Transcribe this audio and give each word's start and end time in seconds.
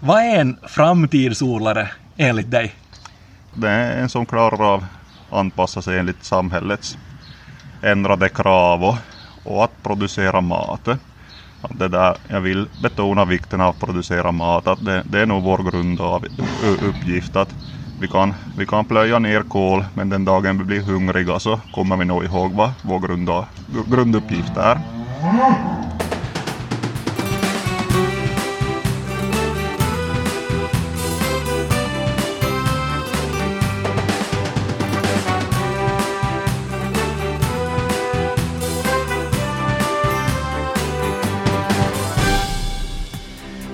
Vad 0.00 0.22
är 0.22 0.40
en 0.40 0.56
framtidsodlare 0.62 1.88
enligt 2.16 2.50
dig? 2.50 2.74
Det 3.54 3.68
är 3.68 4.02
en 4.02 4.08
som 4.08 4.26
klarar 4.26 4.74
av 4.74 4.84
att 5.30 5.38
anpassa 5.38 5.82
sig 5.82 5.98
enligt 5.98 6.24
samhällets 6.24 6.98
ändrade 7.82 8.28
krav 8.28 8.84
och, 8.84 8.96
och 9.42 9.64
att 9.64 9.82
producera 9.82 10.40
mat. 10.40 10.88
Att 10.88 11.78
det 11.78 11.88
där, 11.88 12.16
jag 12.28 12.40
vill 12.40 12.68
betona 12.76 13.24
vikten 13.24 13.60
av 13.60 13.68
att 13.68 13.78
producera 13.78 14.32
mat. 14.32 14.66
Att 14.66 14.84
det, 14.84 15.02
det 15.06 15.20
är 15.20 15.26
nog 15.26 15.42
vår 15.42 15.58
grunduppgift. 15.58 17.36
Att 17.36 17.54
vi, 18.00 18.08
kan, 18.08 18.34
vi 18.56 18.66
kan 18.66 18.84
plöja 18.84 19.18
ner 19.18 19.42
kol 19.42 19.84
men 19.94 20.08
den 20.08 20.24
dagen 20.24 20.58
vi 20.58 20.64
blir 20.64 20.82
hungriga 20.82 21.38
så 21.38 21.60
kommer 21.70 21.96
vi 21.96 22.04
nog 22.04 22.24
ihåg 22.24 22.52
vad 22.52 22.70
vår 22.82 22.98
grund, 22.98 23.30
grunduppgift 23.86 24.56
är. 24.56 24.78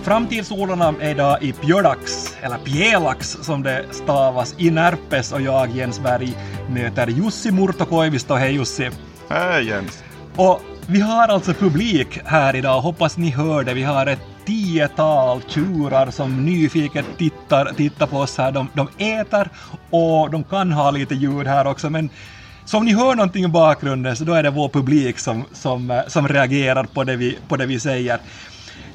Framtidsodlarna 0.05 0.95
är 1.01 1.11
idag 1.11 1.43
i 1.43 1.53
Pjödax, 1.53 2.35
eller 2.43 2.59
Pjelax 2.59 3.39
som 3.43 3.63
det 3.63 3.85
stavas, 3.91 4.55
i 4.59 4.71
Närpes 4.71 5.33
och 5.33 5.41
jag, 5.41 5.71
Jens 5.71 6.01
Berg, 6.01 6.37
möter 6.69 7.07
Jussi 7.07 7.51
Murto 7.51 8.35
Hej 8.35 8.55
Jussi! 8.55 8.91
Hej 9.29 9.65
Jens! 9.65 10.05
Och 10.37 10.61
vi 10.87 11.01
har 11.01 11.29
alltså 11.29 11.53
publik 11.53 12.21
här 12.25 12.57
idag, 12.57 12.81
hoppas 12.81 13.17
ni 13.17 13.31
hör 13.31 13.65
det. 13.65 13.75
Vi 13.75 13.83
har 13.83 14.07
ett 14.07 14.21
tiotal 14.47 15.43
tjurar 15.49 16.11
som 16.11 16.45
nyfiket 16.45 17.05
tittar, 17.19 17.73
tittar 17.77 18.07
på 18.07 18.19
oss 18.19 18.39
här. 18.39 18.53
De, 18.53 18.69
de 18.75 18.89
äter 18.99 19.49
och 19.91 20.31
de 20.31 20.45
kan 20.45 20.73
ha 20.73 20.91
lite 20.91 21.15
ljud 21.15 21.47
här 21.47 21.67
också, 21.67 21.91
men 21.91 22.11
så 22.65 22.79
om 22.79 22.85
ni 22.85 22.95
hör 22.95 23.15
någonting 23.15 23.45
i 23.45 23.49
bakgrunden 23.49 24.17
så 24.17 24.25
då 24.25 24.33
är 24.33 24.43
det 24.43 24.51
vår 24.51 24.69
publik 24.69 25.19
som, 25.19 25.45
som, 25.53 26.03
som 26.09 26.29
reagerar 26.29 26.85
på 26.85 27.05
det 27.05 27.17
vi, 27.17 27.39
på 27.49 27.57
det 27.57 27.67
vi 27.67 27.81
säger. 27.81 28.19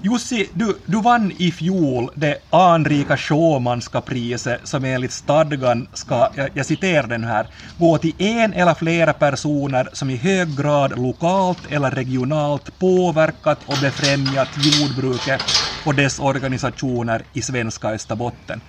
Jussi, 0.02 0.52
du, 0.54 0.84
du 0.88 1.02
vann 1.02 1.32
i 1.32 1.52
fjol 1.52 2.10
det 2.16 2.38
anrika 2.52 3.18
Sjåmanska 3.18 4.02
priset 4.02 4.68
som 4.68 4.86
enligt 4.86 5.12
stadgan 5.12 5.88
ska, 5.94 6.30
jag, 6.36 6.50
jag 6.54 6.66
citerar 6.66 7.08
den 7.08 7.24
här, 7.24 7.48
gå 7.78 7.98
till 7.98 8.14
en 8.18 8.54
eller 8.54 8.74
flera 8.74 9.14
personer 9.14 9.90
som 9.94 10.10
i 10.10 10.18
hög 10.18 10.58
grad 10.58 11.00
lokalt 11.00 11.66
eller 11.66 11.92
regionalt 11.92 12.80
påverkat 12.80 13.64
och 13.64 13.78
befrämjat 13.80 14.52
jordbruket 14.58 15.42
och 15.84 15.96
dess 15.96 16.20
organisationer 16.20 17.24
i 17.34 17.42
svenska 17.42 17.90
Österbotten. 17.90 18.62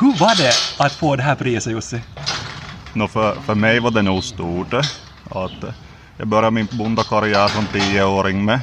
Hur 0.00 0.18
var 0.18 0.34
det 0.34 0.58
att 0.76 0.94
få 0.94 1.16
det 1.16 1.22
här 1.22 1.34
priset 1.36 1.72
Jussi? 1.72 2.00
No, 2.92 3.08
för, 3.08 3.40
för 3.40 3.54
mig 3.54 3.80
var 3.80 3.90
det 3.90 4.02
nog 4.02 4.24
stort. 4.24 4.72
Eh, 4.72 4.86
att 5.24 5.64
eh, 5.64 5.72
jag 6.16 6.28
började 6.28 6.50
min 6.50 6.68
bondakarriär 6.70 7.48
som 7.48 7.68
tioåring 7.68 8.44
med 8.44 8.60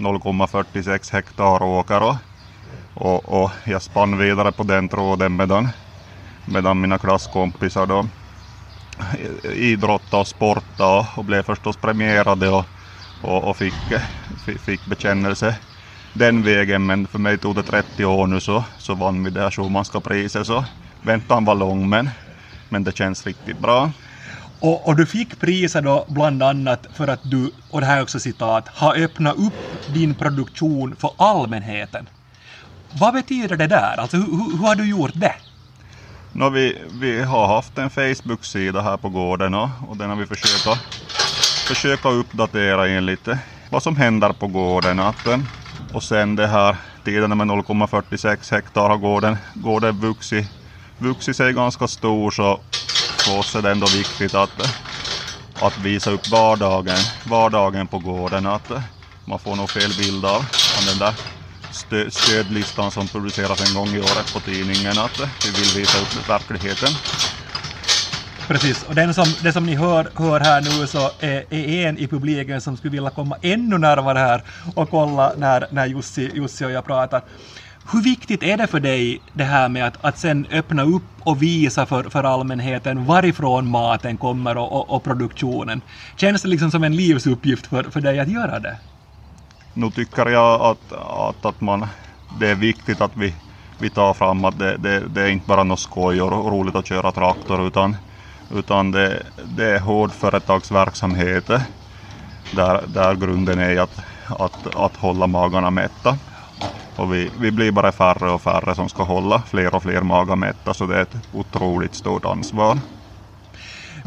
0,46 0.00 1.12
hektar 1.12 1.62
åker 1.62 2.02
och, 2.02 2.16
och, 2.94 3.42
och, 3.42 3.50
jag 3.64 3.82
spann 3.82 4.18
vidare 4.18 4.52
på 4.52 4.62
den 4.62 4.88
tråden 4.88 5.36
medan, 5.36 5.68
medan 6.44 6.80
mina 6.80 6.98
klasskompisar 6.98 7.86
då 7.86 8.06
idrottade 9.54 10.20
och 10.20 10.26
sportade 10.26 11.06
och, 11.16 11.24
blev 11.24 11.42
förstås 11.42 11.76
premierade 11.76 12.48
och, 12.48 12.64
och, 13.20 13.44
och 13.44 13.56
fick, 13.56 13.74
fick 14.66 14.84
bekännelse 14.84 15.56
den 16.12 16.42
vägen 16.42 16.86
men 16.86 17.06
för 17.06 17.18
mig 17.18 17.38
tog 17.38 17.56
det 17.56 17.62
30 17.62 18.04
år 18.04 18.26
nu 18.26 18.40
så, 18.40 18.64
så 18.78 18.94
vann 18.94 19.24
vi 19.24 19.30
det 19.30 19.40
här 19.40 19.50
Schumanska 19.50 20.00
priset 20.00 20.46
så 20.46 20.64
väntan 21.02 21.44
var 21.44 21.54
lång 21.54 21.88
men, 21.88 22.10
men 22.68 22.84
det 22.84 22.96
känns 22.96 23.26
riktigt 23.26 23.58
bra. 23.58 23.90
Och, 24.60 24.88
och, 24.88 24.96
du 24.96 25.06
fick 25.06 25.40
priset 25.40 25.84
då 25.84 26.04
bland 26.08 26.42
annat 26.42 26.86
för 26.94 27.08
att 27.08 27.20
du, 27.22 27.50
och 27.70 27.80
det 27.80 27.86
här 27.86 27.98
är 27.98 28.02
också 28.02 28.20
citat, 28.20 28.68
har 28.68 28.96
öppnat 28.96 29.36
upp 29.36 29.92
din 29.94 30.14
produktion 30.14 30.96
för 30.96 31.10
allmänheten. 31.16 32.08
Vad 33.00 33.14
betyder 33.14 33.56
det 33.56 33.66
där? 33.66 34.00
Alltså 34.00 34.16
hur, 34.16 34.24
hur, 34.24 34.58
hur 34.58 34.66
har 34.66 34.74
du 34.74 34.90
gjort 34.90 35.10
det? 35.14 35.34
No, 36.32 36.50
vi, 36.50 36.78
vi 37.00 37.22
har 37.22 37.46
haft 37.46 37.78
en 37.78 37.90
Facebook-sida 37.90 38.80
här 38.80 38.96
på 38.96 39.08
gården 39.08 39.54
och, 39.54 39.68
och 39.88 39.96
den 39.96 40.10
har 40.10 40.16
vi 40.16 40.26
försökt, 40.26 42.06
att 42.06 42.12
uppdatera 42.12 42.88
enligt 42.88 43.28
vad 43.70 43.82
som 43.82 43.96
händer 43.96 44.32
på 44.32 44.46
gården. 44.46 45.00
Att, 45.00 45.26
och 45.92 46.02
sen 46.02 46.36
det 46.36 46.46
här 46.46 46.76
tiden 47.04 47.38
med 47.38 47.46
0,46 47.46 48.52
hektar 48.52 48.88
har 48.88 48.96
gården, 48.96 49.36
gården 49.54 50.00
vuxit, 50.00 50.46
vuxit 50.98 51.36
sig 51.36 51.52
ganska 51.52 51.88
stor 51.88 52.30
så 52.30 52.60
för 53.20 53.38
oss 53.38 53.54
är 53.54 53.62
det 53.62 53.70
ändå 53.70 53.86
viktigt 53.86 54.34
att, 54.34 54.50
att 55.62 55.78
visa 55.78 56.10
upp 56.10 56.28
vardagen, 56.28 56.98
vardagen 57.24 57.86
på 57.86 57.98
gården. 57.98 58.46
Att 58.46 58.70
man 59.24 59.38
får 59.38 59.56
nog 59.56 59.70
fel 59.70 59.90
bild 59.98 60.24
av 60.24 60.44
den 60.86 60.98
där 60.98 61.14
stö, 61.72 62.10
stödlistan 62.10 62.90
som 62.90 63.08
publiceras 63.08 63.68
en 63.68 63.74
gång 63.74 63.88
i 63.88 63.98
året 63.98 64.32
på 64.34 64.40
tidningen. 64.40 64.98
Att 64.98 65.20
vi 65.44 65.50
vill 65.50 65.80
visa 65.80 65.98
upp 65.98 66.28
verkligheten. 66.28 66.88
Precis, 68.48 68.82
och 68.82 68.94
den 68.94 69.14
som, 69.14 69.24
det 69.42 69.52
som 69.52 69.66
ni 69.66 69.74
hör, 69.74 70.10
hör 70.14 70.40
här 70.40 70.60
nu 70.60 70.86
så 70.86 71.10
är, 71.20 71.54
är 71.54 71.88
en 71.88 71.98
i 71.98 72.06
publiken 72.06 72.60
som 72.60 72.76
skulle 72.76 72.90
vilja 72.90 73.10
komma 73.10 73.36
ännu 73.42 73.78
närmare 73.78 74.18
här 74.18 74.42
och 74.74 74.90
kolla 74.90 75.32
när, 75.36 75.66
när 75.70 75.86
Jussi, 75.86 76.30
Jussi 76.34 76.64
och 76.64 76.70
jag 76.70 76.84
pratar. 76.84 77.22
Hur 77.92 78.02
viktigt 78.02 78.42
är 78.42 78.56
det 78.56 78.66
för 78.66 78.80
dig 78.80 79.20
det 79.32 79.44
här 79.44 79.68
med 79.68 79.86
att, 79.86 80.04
att 80.04 80.18
sen 80.18 80.46
öppna 80.50 80.82
upp 80.82 81.02
och 81.20 81.42
visa 81.42 81.86
för, 81.86 82.02
för 82.02 82.24
allmänheten 82.24 83.04
varifrån 83.04 83.70
maten 83.70 84.16
kommer 84.16 84.56
och, 84.56 84.72
och, 84.72 84.90
och 84.90 85.04
produktionen? 85.04 85.82
Känns 86.16 86.42
det 86.42 86.48
liksom 86.48 86.70
som 86.70 86.84
en 86.84 86.96
livsuppgift 86.96 87.66
för, 87.66 87.82
för 87.82 88.00
dig 88.00 88.20
att 88.20 88.28
göra 88.28 88.58
det? 88.58 88.76
Nu 89.74 89.90
tycker 89.90 90.26
jag 90.26 90.60
att, 90.60 90.92
att, 90.92 91.44
att 91.44 91.60
man, 91.60 91.86
det 92.40 92.48
är 92.48 92.54
viktigt 92.54 93.00
att 93.00 93.16
vi, 93.16 93.34
vi 93.78 93.90
tar 93.90 94.14
fram 94.14 94.44
att 94.44 94.58
det, 94.58 94.76
det, 94.76 95.08
det 95.08 95.22
är 95.22 95.28
inte 95.28 95.48
bara 95.48 95.64
något 95.64 95.80
skoj 95.80 96.22
och 96.22 96.52
roligt 96.52 96.74
att 96.74 96.86
köra 96.86 97.12
traktor 97.12 97.66
utan, 97.66 97.96
utan 98.54 98.90
det, 98.90 99.22
det 99.56 99.64
är 99.64 99.80
hård 99.80 100.12
företagsverksamhet 100.12 101.46
där, 102.52 102.80
där 102.86 103.14
grunden 103.14 103.58
är 103.58 103.80
att, 103.80 103.98
att, 104.26 104.76
att 104.76 104.96
hålla 104.96 105.26
magarna 105.26 105.70
mätta. 105.70 106.18
Och 107.00 107.14
vi, 107.14 107.30
vi 107.40 107.50
blir 107.50 107.72
bara 107.72 107.92
färre 107.92 108.30
och 108.30 108.42
färre 108.42 108.74
som 108.74 108.88
ska 108.88 109.02
hålla 109.02 109.42
fler 109.42 109.74
och 109.74 109.82
fler 109.82 110.00
magar 110.00 110.36
mätta 110.36 110.74
så 110.74 110.86
det 110.86 110.96
är 110.96 111.02
ett 111.02 111.16
otroligt 111.32 111.94
stort 111.94 112.24
ansvar. 112.24 112.78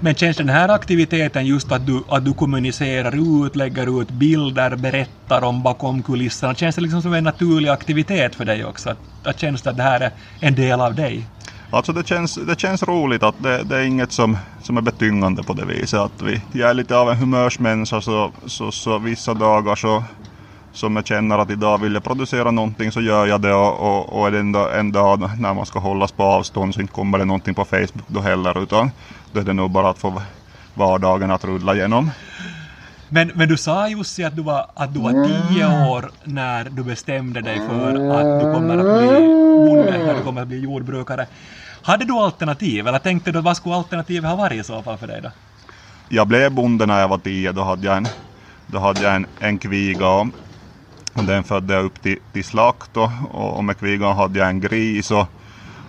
Men 0.01 0.15
känns 0.15 0.37
den 0.37 0.49
här 0.49 0.69
aktiviteten 0.69 1.45
just 1.45 1.71
att 1.71 1.87
du, 1.87 2.03
att 2.09 2.25
du 2.25 2.33
kommunicerar 2.33 3.45
ut, 3.45 3.55
lägger 3.55 4.01
ut 4.01 4.11
bilder, 4.11 4.75
berättar 4.75 5.43
om 5.43 5.63
bakom 5.63 6.03
kulisserna, 6.03 6.55
känns 6.55 6.75
det 6.75 6.81
liksom 6.81 7.01
som 7.01 7.13
en 7.13 7.23
naturlig 7.23 7.69
aktivitet 7.69 8.35
för 8.35 8.45
dig 8.45 8.65
också? 8.65 8.89
Att, 8.89 8.99
att 9.23 9.39
känns 9.39 9.61
det 9.61 9.69
att 9.69 9.77
det 9.77 9.83
här 9.83 9.99
är 9.99 10.11
en 10.39 10.55
del 10.55 10.81
av 10.81 10.95
dig? 10.95 11.27
Alltså 11.69 11.93
det 11.93 12.07
känns, 12.07 12.35
det 12.35 12.59
känns 12.59 12.83
roligt 12.83 13.23
att 13.23 13.43
det, 13.43 13.63
det 13.63 13.77
är 13.77 13.83
inget 13.83 14.11
som, 14.11 14.37
som 14.63 14.77
är 14.77 14.81
betyngande 14.81 15.43
på 15.43 15.53
det 15.53 15.65
viset. 15.65 15.99
Att 15.99 16.21
vi, 16.21 16.41
jag 16.51 16.69
är 16.69 16.73
lite 16.73 16.97
av 16.97 17.09
en 17.09 17.17
humörsmänniska 17.17 18.01
så, 18.01 18.31
så, 18.47 18.71
så 18.71 18.97
vissa 18.97 19.33
dagar 19.33 19.75
så 19.75 20.03
som 20.73 20.95
jag 20.95 21.07
känner 21.07 21.37
att 21.37 21.49
idag 21.49 21.77
vill 21.77 21.93
jag 21.93 22.03
producera 22.03 22.51
någonting 22.51 22.91
så 22.91 23.01
gör 23.01 23.25
jag 23.25 23.41
det 23.41 23.53
och, 23.53 23.79
och, 23.79 24.19
och 24.19 24.27
är 24.27 24.31
det 24.31 24.39
en, 24.39 24.55
en 24.55 24.91
dag 24.91 25.29
när 25.39 25.53
man 25.53 25.65
ska 25.65 25.79
hållas 25.79 26.11
på 26.11 26.23
avstånd 26.23 26.73
så 26.73 26.81
inte 26.81 26.93
kommer 26.93 27.17
det 27.17 27.25
någonting 27.25 27.55
på 27.55 27.65
Facebook 27.65 28.07
då 28.07 28.19
heller 28.19 28.63
utan 28.63 28.91
då 29.31 29.39
är 29.39 29.43
det 29.43 29.53
nog 29.53 29.71
bara 29.71 29.89
att 29.89 29.97
få 29.97 30.21
vardagen 30.73 31.31
att 31.31 31.45
rulla 31.45 31.75
igenom. 31.75 32.11
Men, 33.09 33.31
men 33.35 33.49
du 33.49 33.57
sa 33.57 33.87
Jussi 33.87 34.23
att 34.23 34.35
du, 34.35 34.41
var, 34.41 34.65
att 34.73 34.93
du 34.93 34.99
var 34.99 35.11
tio 35.11 35.89
år 35.89 36.11
när 36.23 36.69
du 36.69 36.83
bestämde 36.83 37.41
dig 37.41 37.61
för 37.69 37.89
att 37.89 38.41
du 38.41 38.53
kommer 38.53 38.77
att 38.77 38.99
bli 38.99 39.17
bonde, 39.67 39.97
när 40.05 40.13
du 40.13 40.23
kommer 40.23 40.41
att 40.41 40.47
bli 40.47 40.59
jordbrukare. 40.59 41.27
Hade 41.81 42.05
du 42.05 42.13
alternativ 42.13 42.87
eller 42.87 42.99
tänkte 42.99 43.31
du 43.31 43.41
vad 43.41 43.57
skulle 43.57 43.75
alternativet 43.75 44.29
ha 44.29 44.35
varit 44.35 44.61
i 44.61 44.63
så 44.63 44.83
fall 44.83 44.97
för 44.97 45.07
dig 45.07 45.21
då? 45.21 45.31
Jag 46.09 46.27
blev 46.27 46.51
bonde 46.51 46.85
när 46.85 46.99
jag 46.99 47.07
var 47.07 47.17
tio, 47.17 47.51
då 47.51 47.63
hade 47.63 47.87
jag 47.87 47.97
en, 47.97 48.07
då 48.67 48.79
hade 48.79 49.03
jag 49.03 49.15
en, 49.15 49.25
en 49.39 49.57
kviga 49.57 50.07
och 50.07 50.27
den 51.13 51.43
födde 51.43 51.73
jag 51.73 51.85
upp 51.85 52.01
till, 52.01 52.17
till 52.33 52.43
slakt 52.43 52.97
och, 52.97 53.09
och 53.31 53.63
med 53.63 53.77
kvigan 53.77 54.15
hade 54.15 54.39
jag 54.39 54.49
en 54.49 54.59
gris 54.59 55.11
och, 55.11 55.27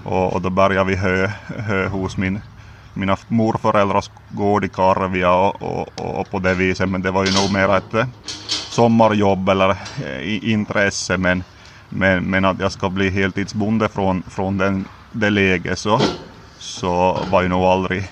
och, 0.05 0.33
och 0.33 0.41
då 0.41 0.51
började 0.51 0.91
vi 0.91 0.97
hö, 0.97 1.31
hö 1.47 1.89
hos 1.89 2.17
min, 2.17 2.41
mina 2.95 3.17
morföräldrars 3.29 4.11
gård 4.29 4.65
i 4.65 4.69
Karvia 4.69 5.33
och, 5.33 5.63
och, 5.63 6.21
och, 6.21 6.31
på 6.31 6.39
det 6.39 6.55
viset. 6.55 6.89
Men 6.89 7.03
det 7.03 7.11
var 7.11 7.25
ju 7.25 7.33
nog 7.33 7.53
mer 7.53 7.77
ett 7.77 7.95
eh, 7.95 8.07
sommarjobb 8.71 9.49
eller 9.49 9.71
eh, 10.05 10.51
intresse. 10.51 11.19
Men, 11.19 11.45
men, 11.89 12.25
men 12.25 12.45
att 12.45 12.61
jag 12.61 12.73
ska 12.73 12.89
bli 12.89 13.11
heltidsbonde 13.11 13.89
från, 13.89 14.23
från 14.23 14.59
den, 14.59 14.85
det 15.13 15.31
läget 15.31 15.79
så, 15.79 16.01
så 16.59 17.19
var 17.31 17.43
ju 17.43 17.49
nog 17.49 17.65
aldrig, 17.65 18.09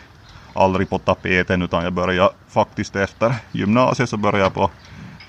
aldrig 0.55 0.91
på 0.91 0.99
tapeten 0.99 1.63
utan 1.63 1.85
jag 1.85 1.93
började 1.93 2.31
faktiskt 2.49 2.97
efter 2.97 3.35
gymnasiet 3.53 4.09
så 4.09 4.17
började 4.17 4.45
jag 4.45 4.55
på 4.55 4.71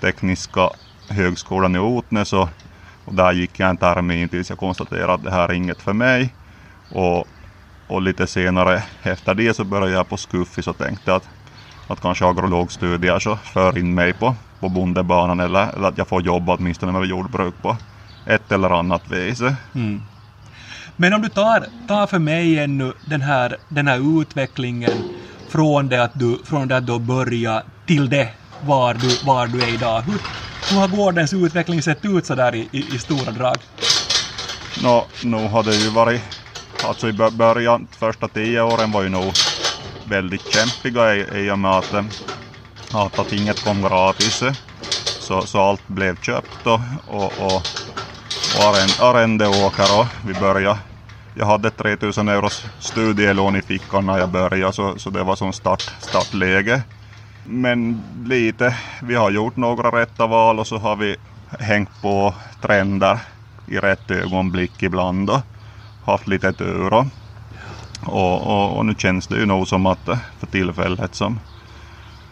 tekniska 0.01 0.69
högskolan 1.13 1.75
i 1.75 1.80
Otnäs 1.80 2.33
och 2.33 2.50
Och 3.06 3.15
där 3.15 3.31
gick 3.31 3.60
jag 3.60 3.69
en 3.69 3.77
termin 3.77 4.30
tills 4.30 4.50
jag 4.50 4.60
konstaterade 4.60 5.13
att 5.13 5.24
det 5.24 5.31
här 5.31 5.50
är 5.50 5.54
inget 5.54 5.81
för 5.81 5.94
mig. 5.94 6.33
Och, 6.89 7.27
och 7.88 8.01
lite 8.01 8.27
senare 8.27 8.83
efter 9.04 9.33
det 9.33 9.54
så 9.54 9.63
började 9.63 9.92
jag 9.92 10.10
på 10.10 10.18
Skuffis 10.18 10.68
och 10.68 10.77
tänkte 10.77 11.15
att, 11.15 11.30
att 11.88 12.01
kanske 12.01 12.25
agrologstudier 12.25 13.19
så 13.19 13.36
för 13.36 13.77
in 13.77 13.95
mig 13.95 14.13
på, 14.13 14.36
på 14.60 14.69
bondebanan 14.69 15.39
eller, 15.39 15.74
eller 15.74 15.88
att 15.88 15.98
jag 15.98 16.07
får 16.07 16.21
jobba 16.21 16.56
åtminstone 16.56 16.92
med 16.92 17.06
jordbruk 17.06 17.62
på 17.62 17.77
ett 18.25 18.51
eller 18.51 18.69
annat 18.69 19.12
vis. 19.12 19.42
Mm. 19.75 20.01
Men 20.95 21.13
om 21.13 21.21
du 21.21 21.30
tar, 21.30 21.66
tar 21.88 22.07
för 22.07 22.19
mig 22.19 22.59
ännu 22.59 22.94
den 23.01 23.21
här, 23.21 23.57
den 23.68 23.88
här 23.88 24.21
utvecklingen 24.21 25.06
från 25.48 25.89
det 25.89 26.04
att 26.04 26.12
du, 26.13 26.42
från 26.45 26.68
det 26.68 26.77
att 26.77 26.88
du 26.88 27.00
började 27.00 27.63
till 27.86 28.09
det 28.09 28.30
var 28.59 28.94
du, 28.94 29.18
var 29.21 29.48
du 29.48 29.63
är 29.63 29.68
idag. 29.68 30.01
Hur, 30.01 30.19
hur 30.73 30.79
har 30.79 30.87
gårdens 30.87 31.33
utveckling 31.33 31.81
sett 31.81 32.05
ut 32.05 32.25
sådär 32.25 32.55
i, 32.55 32.69
i, 32.71 32.95
i 32.95 32.99
stora 32.99 33.31
drag? 33.31 33.55
Nå, 34.83 35.05
nu 35.23 35.47
har 35.47 35.63
det 35.63 35.75
ju 35.75 35.89
varit, 35.89 36.21
alltså 36.83 37.09
i 37.09 37.13
början, 37.13 37.87
första 37.99 38.27
tio 38.27 38.61
åren 38.61 38.91
var 38.91 39.03
ju 39.03 39.09
nog 39.09 39.33
väldigt 40.03 40.53
kämpiga 40.53 41.15
i, 41.15 41.45
i 41.45 41.51
och 41.51 41.59
med 41.59 41.71
att, 41.71 41.93
eh, 41.93 42.05
att, 42.93 43.19
att 43.19 43.33
inget 43.33 43.63
kom 43.63 43.81
gratis. 43.81 44.43
Så, 45.19 45.41
så 45.41 45.61
allt 45.61 45.87
blev 45.87 46.21
köpt 46.21 46.67
och, 46.67 46.79
och, 47.07 47.31
och, 47.39 47.61
och 48.57 48.75
arrendeåkare. 48.99 50.07
Vi 50.27 50.33
började 50.33 50.79
jag 51.35 51.45
hade 51.45 51.69
3000 51.69 52.27
euros 52.27 52.65
studielån 52.79 53.55
i 53.55 53.61
fickan 53.61 54.05
när 54.05 54.17
jag 54.17 54.29
började 54.29 54.73
så, 54.73 54.99
så 54.99 55.09
det 55.09 55.23
var 55.23 55.35
som 55.35 55.53
start, 55.53 55.81
startläge. 55.99 56.81
Men 57.45 58.01
lite, 58.25 58.78
vi 59.01 59.16
har 59.16 59.31
gjort 59.31 59.56
några 59.56 60.01
rätta 60.01 60.28
val 60.28 60.60
och 60.60 60.68
så 60.68 60.78
har 60.78 60.95
vi 60.95 61.16
hängt 61.60 62.01
på 62.01 62.34
trender 62.62 63.19
i 63.68 63.78
rätt 63.78 64.12
ögonblick 64.12 64.84
ibland 64.84 65.30
och 65.30 65.42
haft 66.06 66.28
lite 66.28 66.54
tur. 66.54 66.94
Och, 66.94 67.06
och, 68.06 68.78
och, 68.78 68.86
nu 68.86 68.95
känns 68.98 69.28
det 69.28 69.38
ju 69.38 69.45
nog 69.45 69.68
som 69.68 69.86
att 69.86 70.07
eh, 70.07 70.18
för 70.40 70.48
tillfället 70.48 71.16
som 71.16 71.40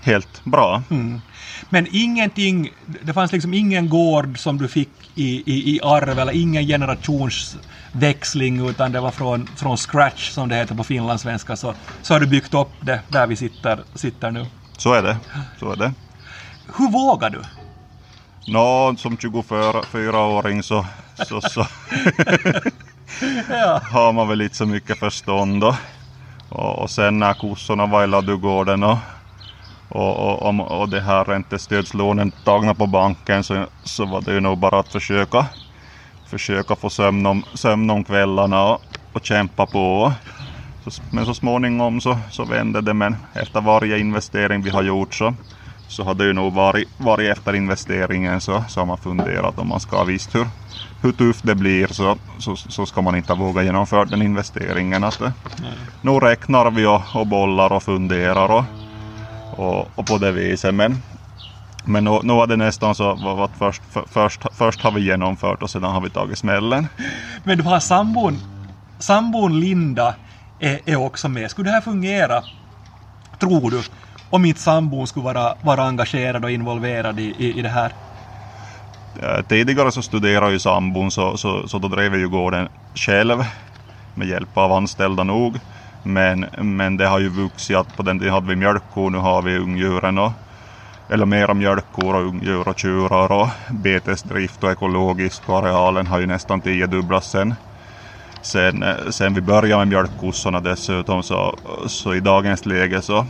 helt 0.02 0.46
bra. 0.46 0.84
Mm. 0.90 1.22
Men 1.70 1.88
ingenting, 1.92 2.70
det 3.04 3.14
fanns 3.14 3.32
liksom 3.32 3.54
ingen 3.54 3.90
gård 3.90 4.40
som 4.40 4.58
du 4.58 4.68
fick 4.68 4.90
i, 5.16 5.54
i, 5.54 5.76
i 5.76 5.80
arv 5.84 6.20
eller 6.20 6.34
ingen 6.34 6.68
generationsväxling 6.68 8.70
utan 8.70 8.92
det 8.92 9.00
var 9.00 9.12
från, 9.12 9.48
från 9.56 9.78
scratch 9.78 10.30
som 10.30 10.50
det 10.50 10.56
heter 10.56 10.76
på 10.76 10.84
finlandssvenska 10.84 11.56
så, 11.56 11.74
så 12.02 12.14
har 12.14 12.20
du 12.20 12.28
byggt 12.28 12.54
upp 12.54 12.72
det 12.80 13.02
där 13.08 13.28
vi 13.28 13.36
sitter, 13.36 13.84
sitter 13.96 14.32
nu. 14.32 14.46
Så 14.82 14.94
är 14.94 15.04
det. 15.04 15.18
Så 15.60 15.72
är 15.72 15.76
det. 15.76 15.94
Hur 16.78 16.92
vågar 16.92 17.30
du? 17.30 17.42
Nå, 18.48 18.96
som 18.98 19.18
24-åring 19.18 20.64
så, 20.64 20.86
så, 21.28 21.42
så 21.42 21.60
ja. 23.50 23.82
har 23.92 24.14
man 24.14 24.28
väl 24.28 24.42
inte 24.42 24.56
så 24.56 24.66
mycket 24.66 25.00
förstånd. 25.00 25.64
Och, 25.64 26.80
och 26.80 26.90
sen 26.90 27.20
när 27.20 27.34
kossorna 27.34 27.86
var 27.86 28.04
i 28.04 28.08
ladugården 28.08 28.84
och, 28.84 28.98
och, 29.90 30.42
och, 30.42 30.82
och 30.82 30.90
det 30.90 31.02
här 31.02 31.26
räntestödslånen 31.26 32.32
tagna 32.32 32.74
på 32.74 32.88
banken 32.88 33.44
så, 33.44 33.66
så 33.84 34.06
var 34.06 34.22
det 34.22 34.34
ju 34.34 34.40
nog 34.40 34.58
bara 34.58 34.80
att 34.80 34.92
försöka, 34.92 35.46
försöka 36.26 36.76
få 36.76 36.90
sömn 36.90 37.26
om, 37.26 37.44
sömn 37.54 37.90
om 37.90 38.04
kvällarna 38.04 38.64
och, 38.64 38.82
och 39.14 39.26
kämpa 39.26 39.66
på. 39.66 40.14
Men 41.10 41.26
så 41.26 41.34
småningom 41.34 42.02
så, 42.02 42.18
så 42.32 42.46
vände 42.46 42.82
det 42.82 42.94
men 42.94 43.16
efter 43.34 43.62
varje 43.62 44.00
investering 44.00 44.62
vi 44.62 44.70
har 44.70 44.84
gjort 44.84 45.14
så, 45.14 45.34
så 45.88 46.04
har 46.04 46.14
det 46.14 46.26
ju 46.26 46.34
nog 46.34 46.54
varit, 46.54 46.90
varit 46.98 47.38
efter 47.38 47.54
investeringen 47.56 48.42
så, 48.42 48.64
så 48.70 48.80
har 48.82 48.86
man 48.86 48.98
funderat 48.98 49.60
om 49.60 49.68
man 49.68 49.80
ska 49.80 49.98
ha 49.98 50.04
visst 50.04 50.36
hur, 50.36 50.48
hur 51.02 51.12
tufft 51.12 51.46
det 51.46 51.56
blir 51.56 51.88
så, 51.88 52.18
så, 52.40 52.56
så 52.56 52.86
ska 52.86 53.02
man 53.02 53.16
inte 53.16 53.34
våga 53.34 53.64
genomföra 53.64 54.06
den 54.06 54.22
investeringen. 54.22 55.04
Att, 55.04 55.22
nu 56.02 56.12
räknar 56.12 56.72
vi 56.72 56.86
och, 56.86 57.02
och 57.14 57.28
bollar 57.28 57.72
och 57.72 57.84
funderar 57.84 58.50
och, 58.52 58.64
och, 59.50 59.98
och 60.00 60.06
på 60.06 60.18
det 60.18 60.32
viset. 60.32 60.74
Men, 60.76 60.98
men 61.84 62.04
nu, 62.04 62.20
nu 62.24 62.34
var 62.34 62.48
det 62.48 62.58
nästan 62.58 62.96
så 62.96 63.42
att 63.44 63.58
först, 63.58 63.84
för, 63.90 64.04
först, 64.08 64.46
först 64.54 64.82
har 64.82 64.92
vi 64.92 65.02
genomfört 65.02 65.64
och 65.64 65.70
sedan 65.70 65.92
har 65.92 66.02
vi 66.02 66.10
tagit 66.10 66.38
smällen. 66.38 66.88
Men 67.44 67.58
du 67.58 67.64
har 67.64 67.80
sambon, 67.80 68.40
sambon 69.00 69.60
Linda 69.60 70.16
är, 70.62 70.80
är 70.86 70.96
också 70.96 71.30
med. 71.30 71.52
Skulle 71.52 71.70
det 71.70 71.74
här 71.74 71.82
fungera, 71.82 72.44
tror 73.40 73.72
du, 73.72 73.82
om 74.30 74.46
inte 74.46 74.60
sambon 74.62 75.08
skulle 75.08 75.24
vara, 75.24 75.56
vara 75.62 75.84
engagerad 75.84 76.44
och 76.46 76.52
involverad 76.52 77.20
i, 77.20 77.24
i, 77.24 77.60
i 77.60 77.62
det 77.62 77.70
här? 77.70 77.94
Eh, 79.22 79.42
tidigare 79.42 79.92
så 79.92 80.02
studerade 80.02 80.52
ju 80.52 80.60
sambon 80.60 81.12
så, 81.12 81.38
så, 81.38 81.68
så 81.68 81.80
då 81.80 81.88
drev 81.88 82.12
jag 82.14 82.20
ju 82.20 82.30
gården 82.30 82.68
själv 82.96 83.44
med 84.14 84.28
hjälp 84.28 84.58
av 84.58 84.72
anställda 84.72 85.24
nog. 85.24 85.60
Men, 86.04 86.40
men 86.58 86.98
det 86.98 87.08
har 87.08 87.20
ju 87.20 87.30
vuxit 87.30 87.78
att 87.78 87.96
på 87.96 88.04
den 88.04 88.20
tiden 88.20 88.34
hade 88.34 88.48
vi 88.48 88.56
mjölkkor, 88.56 89.10
nu 89.10 89.18
har 89.18 89.42
vi 89.42 89.58
ungdjuren 89.58 90.18
och 90.18 90.32
eller 91.10 91.26
mera 91.26 91.54
mjölkkor 91.54 92.16
och 92.16 92.28
ungdjur 92.28 92.68
och 92.68 92.80
tjurar 92.80 93.32
och 93.32 93.48
betesdrift 93.70 94.64
och 94.64 94.72
ekologisk 94.72 95.50
och 95.50 95.58
arealen 95.58 96.08
har 96.08 96.20
ju 96.20 96.26
nästan 96.26 96.62
tiodubblats 96.62 97.30
sen 97.30 97.56
sen, 98.42 98.84
sen 99.12 99.34
vi 99.34 99.42
började 99.42 99.78
med 99.78 99.88
mjölkkossorna 99.88 100.60
dessutom 100.60 101.24
så, 101.24 101.56
så 101.88 102.14
i 102.14 102.20
dagens 102.20 102.66
läge 102.66 103.02
så, 103.02 103.26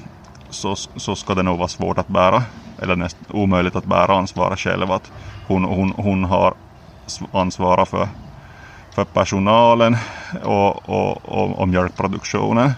så, 0.50 0.76
så 0.76 1.16
ska 1.16 1.36
det 1.36 1.44
nog 1.44 1.58
vara 1.58 1.68
svårt 1.68 1.98
att 1.98 2.08
bära 2.08 2.44
eller 2.82 2.96
nästan 2.96 3.26
omöjligt 3.30 3.76
att 3.76 3.86
bära 3.86 4.18
ansvaret 4.18 4.60
själv. 4.60 4.92
Att 4.92 5.12
hon, 5.48 5.64
hon, 5.64 5.94
hon 5.98 6.24
har 6.24 6.54
ansvarat 7.32 7.90
för, 7.90 8.08
för 8.96 9.06
personalen 9.06 9.98
och, 10.44 10.90
och, 10.90 11.26
och, 11.26 11.60
och 11.60 11.68
mjölkproduktionen. 11.68 12.72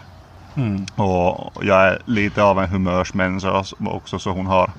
Mm. 0.56 0.86
Och 0.96 1.66
jag 1.66 1.88
är 1.88 2.02
lite 2.06 2.44
av 2.44 2.60
en 2.60 2.70
humörsmänniska 2.70 3.64
också 3.80 4.20
så 4.20 4.30
hon 4.30 4.46
har, 4.46 4.72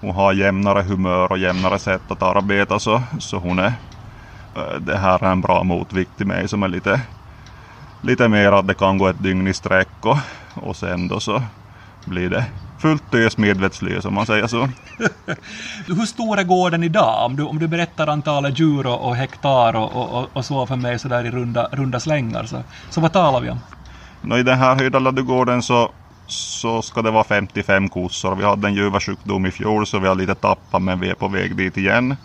hon 0.00 0.14
har 0.14 0.32
jämnare 0.32 0.82
humör 0.82 1.32
och 1.32 1.38
jämnare 1.38 1.78
sätt 1.78 2.10
att 2.10 2.22
arbeta 2.22 2.78
så, 2.78 3.02
så 3.18 3.36
hon 3.38 3.58
är 3.58 3.66
Eh, 3.68 3.89
det 4.80 4.96
här 4.96 5.24
är 5.24 5.32
en 5.32 5.40
bra 5.40 5.62
motvikt 5.62 6.16
till 6.16 6.26
mig 6.26 6.48
som 6.48 6.62
är 6.62 6.68
lite, 6.68 7.00
lite 8.02 8.28
mer 8.28 8.52
att 8.52 8.66
det 8.66 8.74
kan 8.74 8.98
gå 8.98 9.08
ett 9.08 9.22
dygn 9.22 9.48
i 9.48 9.54
sträck 9.54 9.88
och, 10.00 10.18
och 10.54 10.76
sen 10.76 11.08
då 11.08 11.20
så 11.20 11.42
blir 12.04 12.30
det 12.30 12.44
fullt 12.78 13.14
ös 13.14 13.38
medvetslös 13.38 14.04
om 14.04 14.14
man 14.14 14.26
säger 14.26 14.46
så. 14.46 14.58
Hur 15.86 16.06
stor 16.06 16.38
är 16.38 16.44
gården 16.44 16.82
idag? 16.82 17.26
Om 17.26 17.36
du, 17.36 17.42
om 17.42 17.58
du 17.58 17.68
berättar 17.68 18.06
antalet 18.06 18.58
djur 18.58 18.86
och, 18.86 19.08
och 19.08 19.16
hektar 19.16 19.76
och, 19.76 20.18
och, 20.18 20.28
och, 20.32 20.44
så 20.44 20.66
för 20.66 20.76
mig 20.76 20.98
så 20.98 21.08
där 21.08 21.26
i 21.26 21.30
runda, 21.30 21.68
runda 21.72 22.00
slängar 22.00 22.44
så, 22.44 22.62
så 22.90 23.00
vad 23.00 23.12
talar 23.12 23.40
vi 23.40 23.50
om? 23.50 23.58
No, 24.20 24.36
I 24.36 24.42
den 24.42 24.58
här 24.58 24.74
Höjdaladugården 24.74 25.62
så, 25.62 25.90
så 26.26 26.82
ska 26.82 27.02
det 27.02 27.10
vara 27.10 27.24
55 27.24 27.88
kossor. 27.88 28.34
Vi 28.34 28.44
hade 28.44 28.68
en 28.68 28.74
ljuvarsjukdom 28.74 29.46
i 29.46 29.50
fjol 29.50 29.86
så 29.86 29.98
vi 29.98 30.08
har 30.08 30.14
lite 30.14 30.34
tappat 30.34 30.82
men 30.82 31.00
vi 31.00 31.10
är 31.10 31.14
på 31.14 31.28
väg 31.28 31.56
dit 31.56 31.76
igen 31.76 32.16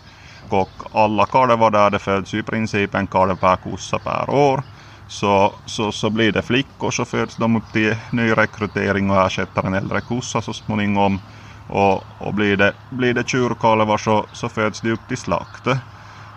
och 0.52 0.68
alla 0.92 1.26
kalvar 1.26 1.70
där 1.70 1.90
det 1.90 1.98
föds 1.98 2.34
i 2.34 2.42
princip 2.42 2.94
en 2.94 3.06
kalv 3.06 3.36
per 3.36 3.56
kossa 3.56 3.98
per 3.98 4.30
år. 4.30 4.62
Så, 5.08 5.52
så, 5.66 5.92
så 5.92 6.10
blir 6.10 6.32
det 6.32 6.42
flickor 6.42 6.90
så 6.90 7.04
föds 7.04 7.36
de 7.36 7.56
upp 7.56 7.72
till 7.72 7.96
nyrekrytering 8.12 9.10
och 9.10 9.26
ersätter 9.26 9.66
en 9.66 9.74
äldre 9.74 10.00
kossa 10.00 10.42
så 10.42 10.52
småningom. 10.52 11.20
Och, 11.68 12.02
och 12.18 12.34
blir 12.34 12.56
det, 12.56 12.72
blir 12.90 13.14
det 13.14 13.28
tjurkalvar 13.28 13.98
så, 13.98 14.26
så 14.32 14.48
föds 14.48 14.80
de 14.80 14.92
upp 14.92 15.08
till 15.08 15.18
slakt. 15.18 15.66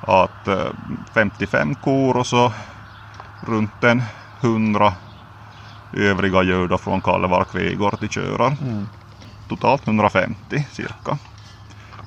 Att 0.01 0.47
55 1.13 1.69
eh, 1.69 1.77
kor 1.83 2.17
och 2.17 2.27
så 2.27 2.51
runt 3.47 3.83
en 3.83 4.03
100 4.41 4.93
övriga 5.93 6.43
djur 6.43 6.77
från 6.77 7.01
kalvar, 7.01 7.43
kvigor 7.43 7.91
till 7.91 8.09
tjurar. 8.09 8.57
Mm. 8.61 8.87
Totalt 9.49 9.87
150 9.87 10.65
cirka. 10.71 11.17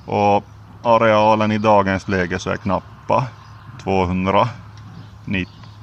Och 0.05 0.52
arealen 0.83 1.51
i 1.51 1.57
dagens 1.57 2.07
läge 2.07 2.39
så 2.39 2.49
är 2.49 2.57
knappa 2.57 3.27
290 3.83 4.47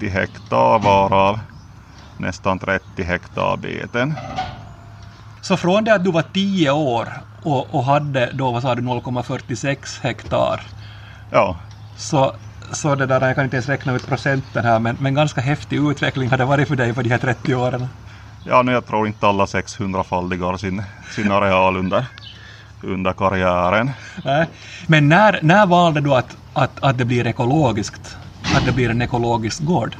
hektar 0.01 0.79
varav 0.79 1.39
nästan 2.17 2.59
30 2.59 3.03
hektar 3.03 3.57
beten. 3.57 4.15
Så 5.41 5.57
från 5.57 5.85
det 5.85 5.95
att 5.95 6.05
du 6.05 6.11
var 6.11 6.23
10 6.23 6.71
år 6.71 7.09
och, 7.43 7.75
och 7.75 7.85
hade 7.85 8.31
då, 8.33 8.53
vad 8.53 8.63
sa 8.63 8.75
du, 8.75 8.83
0,46 8.83 10.03
hektar. 10.03 10.61
Ja. 11.31 11.57
Så, 11.97 12.35
så 12.73 12.95
det 12.95 13.07
där, 13.07 13.27
jag 13.27 13.35
kan 13.35 13.45
inte 13.45 13.57
ens 13.57 13.69
räkna 13.69 13.95
ut 13.95 14.07
procenten 14.07 14.65
här, 14.65 14.79
men, 14.79 14.97
men 15.01 15.15
ganska 15.15 15.41
häftig 15.41 15.77
utveckling 15.91 16.31
har 16.31 16.39
det 16.39 16.45
varit 16.45 16.69
för 16.69 16.77
dig 16.77 16.95
på 16.95 17.03
de 17.03 17.09
här 17.09 17.19
30 17.19 17.55
åren. 17.55 17.89
Ja, 18.45 18.63
nu 18.63 18.73
jag 18.73 18.87
tror 18.87 19.07
inte 19.07 19.27
alla 19.27 19.45
600-faldigar 19.45 20.57
sin, 20.57 20.83
sin 21.11 21.33
areal 21.33 21.77
under 21.77 22.07
under 22.83 23.13
karriären. 23.13 23.91
Men 24.87 25.09
när, 25.09 25.39
när 25.43 25.67
valde 25.67 26.01
du 26.01 26.15
att, 26.15 26.37
att, 26.53 26.83
att 26.83 26.99
det 26.99 27.05
blir 27.05 27.27
ekologiskt? 27.27 28.17
Att 28.57 28.67
det 28.67 28.73
blir 28.73 28.91
en 28.91 29.03
ekologisk 29.03 29.63
gård? 29.63 29.97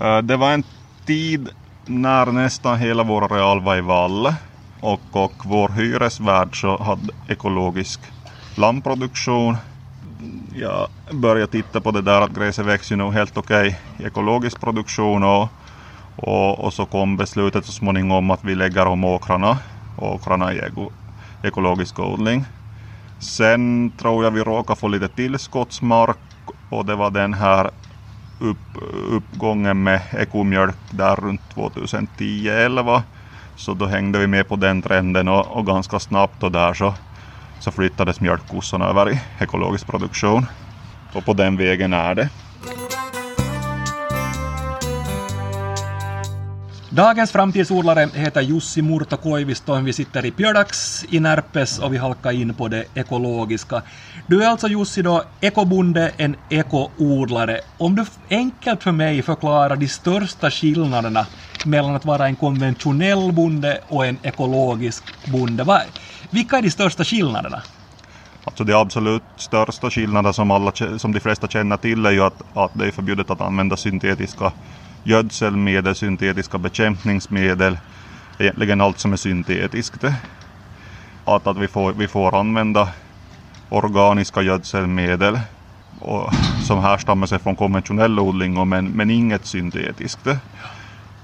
Eh, 0.00 0.18
det 0.18 0.36
var 0.36 0.52
en 0.52 0.64
tid 1.06 1.48
när 1.86 2.26
nästan 2.26 2.78
hela 2.78 3.02
vår 3.02 3.24
areal 3.24 3.60
var 3.60 3.76
i 3.76 3.80
vall 3.80 4.34
och, 4.80 5.00
och 5.12 5.32
vår 5.44 5.68
hyresvärd 5.68 6.60
så 6.60 6.82
hade 6.82 7.12
ekologisk 7.28 8.00
lammproduktion. 8.54 9.56
jag 10.54 10.88
började 11.12 11.52
titta 11.52 11.80
på 11.80 11.90
det 11.90 12.02
där 12.02 12.20
att 12.20 12.34
gräset 12.34 12.66
växer 12.66 12.96
nog 12.96 13.12
helt 13.12 13.36
okej 13.36 13.80
i 13.98 14.04
ekologisk 14.04 14.60
produktion 14.60 15.24
och, 15.24 15.48
och, 16.16 16.64
och, 16.64 16.72
så 16.72 16.86
kom 16.86 17.16
beslutet 17.16 17.66
så 17.66 17.72
småningom 17.72 18.30
att 18.30 18.44
vi 18.44 18.54
lägger 18.54 18.86
om 18.86 19.04
åkrarna, 19.04 19.58
åkrarna 19.98 20.52
i 20.52 20.58
ekologisk 21.44 21.98
odling. 21.98 22.44
Sen 23.18 23.92
tror 23.96 24.24
jag 24.24 24.30
vi 24.30 24.40
råkade 24.40 24.80
få 24.80 24.88
lite 24.88 25.08
tillskottsmark 25.08 26.18
och 26.68 26.86
det 26.86 26.94
var 26.96 27.10
den 27.10 27.34
här 27.34 27.70
upp, 28.38 28.78
uppgången 29.10 29.82
med 29.82 30.00
ekomjölk 30.12 30.76
där 30.90 31.16
runt 31.16 31.54
2010-11. 31.54 33.02
Så 33.54 33.74
då 33.74 33.86
hängde 33.86 34.18
vi 34.18 34.26
med 34.26 34.48
på 34.48 34.56
den 34.56 34.82
trenden 34.82 35.28
och, 35.28 35.46
och 35.56 35.66
ganska 35.66 35.98
snabbt 36.00 36.42
och 36.42 36.52
där 36.52 36.74
så, 36.74 36.94
så 37.58 37.72
flyttades 37.72 38.20
mjölkkossorna 38.20 38.86
över 38.86 39.10
i 39.10 39.20
ekologisk 39.38 39.86
produktion. 39.86 40.46
Och 41.12 41.24
på 41.24 41.32
den 41.32 41.56
vägen 41.56 41.92
är 41.92 42.14
det. 42.14 42.30
Dagens 46.94 47.32
framtidsodlare 47.32 48.08
heter 48.14 48.40
Jussi 48.40 48.82
Murto 48.82 49.16
Koivisto. 49.16 49.74
Vi 49.80 49.92
sitter 49.92 50.26
i 50.26 50.30
Pjödax 50.30 51.04
i 51.08 51.20
Närpes 51.20 51.78
och 51.78 51.92
vi 51.92 51.98
halkar 51.98 52.32
in 52.32 52.54
på 52.54 52.68
det 52.68 52.84
ekologiska. 52.94 53.82
Du 54.26 54.44
är 54.44 54.48
alltså 54.48 54.68
Jussi 54.68 55.02
då 55.02 55.22
ekobonde, 55.40 56.12
en 56.16 56.36
ekoodlare. 56.48 57.60
Om 57.78 57.94
du 57.94 58.04
enkelt 58.30 58.82
för 58.82 58.92
mig 58.92 59.22
förklarar 59.22 59.76
de 59.76 59.88
största 59.88 60.50
skillnaderna 60.50 61.26
mellan 61.66 61.94
att 61.94 62.04
vara 62.04 62.26
en 62.26 62.36
konventionell 62.36 63.32
bonde 63.32 63.80
och 63.88 64.06
en 64.06 64.18
ekologisk 64.22 65.02
bonde. 65.32 65.82
Vilka 66.30 66.58
är 66.58 66.62
de 66.62 66.70
största 66.70 67.04
skillnaderna? 67.04 67.62
Alltså 68.44 68.64
de 68.64 68.72
absolut 68.72 69.22
största 69.36 69.90
skillnaderna 69.90 70.32
som, 70.32 70.50
alla, 70.50 70.72
som 70.98 71.12
de 71.12 71.20
flesta 71.20 71.48
känner 71.48 71.76
till 71.76 72.06
är 72.06 72.10
ju 72.10 72.20
att, 72.20 72.42
att 72.52 72.72
det 72.74 72.86
är 72.86 72.90
förbjudet 72.90 73.30
att 73.30 73.40
använda 73.40 73.76
syntetiska 73.76 74.52
gödselmedel, 75.04 75.94
syntetiska 75.94 76.58
bekämpningsmedel, 76.58 77.78
egentligen 78.38 78.80
allt 78.80 78.98
som 78.98 79.12
är 79.12 79.16
syntetiskt. 79.16 80.04
Att, 81.24 81.46
att 81.46 81.58
vi, 81.58 81.68
får, 81.68 81.92
vi 81.92 82.08
får 82.08 82.40
använda 82.40 82.88
organiska 83.68 84.42
gödselmedel 84.42 85.38
och, 86.00 86.32
som 86.66 86.78
härstammar 86.78 87.26
sig 87.26 87.38
från 87.38 87.56
konventionell 87.56 88.18
odling 88.18 88.68
men, 88.68 88.86
men 88.86 89.10
inget 89.10 89.46
syntetiskt. 89.46 90.24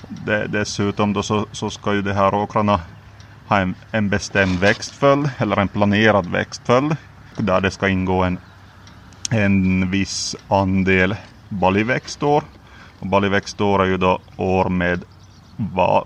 Det, 0.08 0.46
dessutom 0.46 1.12
då 1.12 1.22
så, 1.22 1.46
så 1.52 1.70
ska 1.70 1.94
ju 1.94 2.02
de 2.02 2.12
här 2.12 2.34
åkrarna 2.34 2.80
ha 3.48 3.58
en, 3.58 3.74
en 3.90 4.08
bestämd 4.08 4.58
växtföljd 4.58 5.30
eller 5.38 5.56
en 5.56 5.68
planerad 5.68 6.26
växtföljd 6.26 6.96
där 7.36 7.60
det 7.60 7.70
ska 7.70 7.88
ingå 7.88 8.22
en, 8.22 8.38
en 9.30 9.90
viss 9.90 10.36
andel 10.48 11.16
baljväxtår 11.48 12.44
och 13.00 13.06
baljväxtår 13.06 13.82
är 13.82 13.86
ju 13.86 13.96
då 13.96 14.18
år 14.36 14.68
med, 14.68 15.04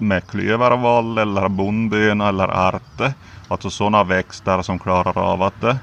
med 0.00 0.26
klövervall 0.26 1.18
eller 1.18 1.48
bondböna 1.48 2.28
eller 2.28 2.48
ärte. 2.48 3.14
Alltså 3.48 3.70
sådana 3.70 4.04
växter 4.04 4.62
som 4.62 4.78
klarar 4.78 5.18
av 5.18 5.42
att 5.42 5.64
eh, 5.64 5.76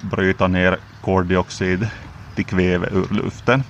bryta 0.00 0.46
ner 0.46 0.78
koldioxid 1.00 1.88
till 2.34 2.44
kväve 2.44 2.88
ur 2.92 3.14
luften. 3.14 3.62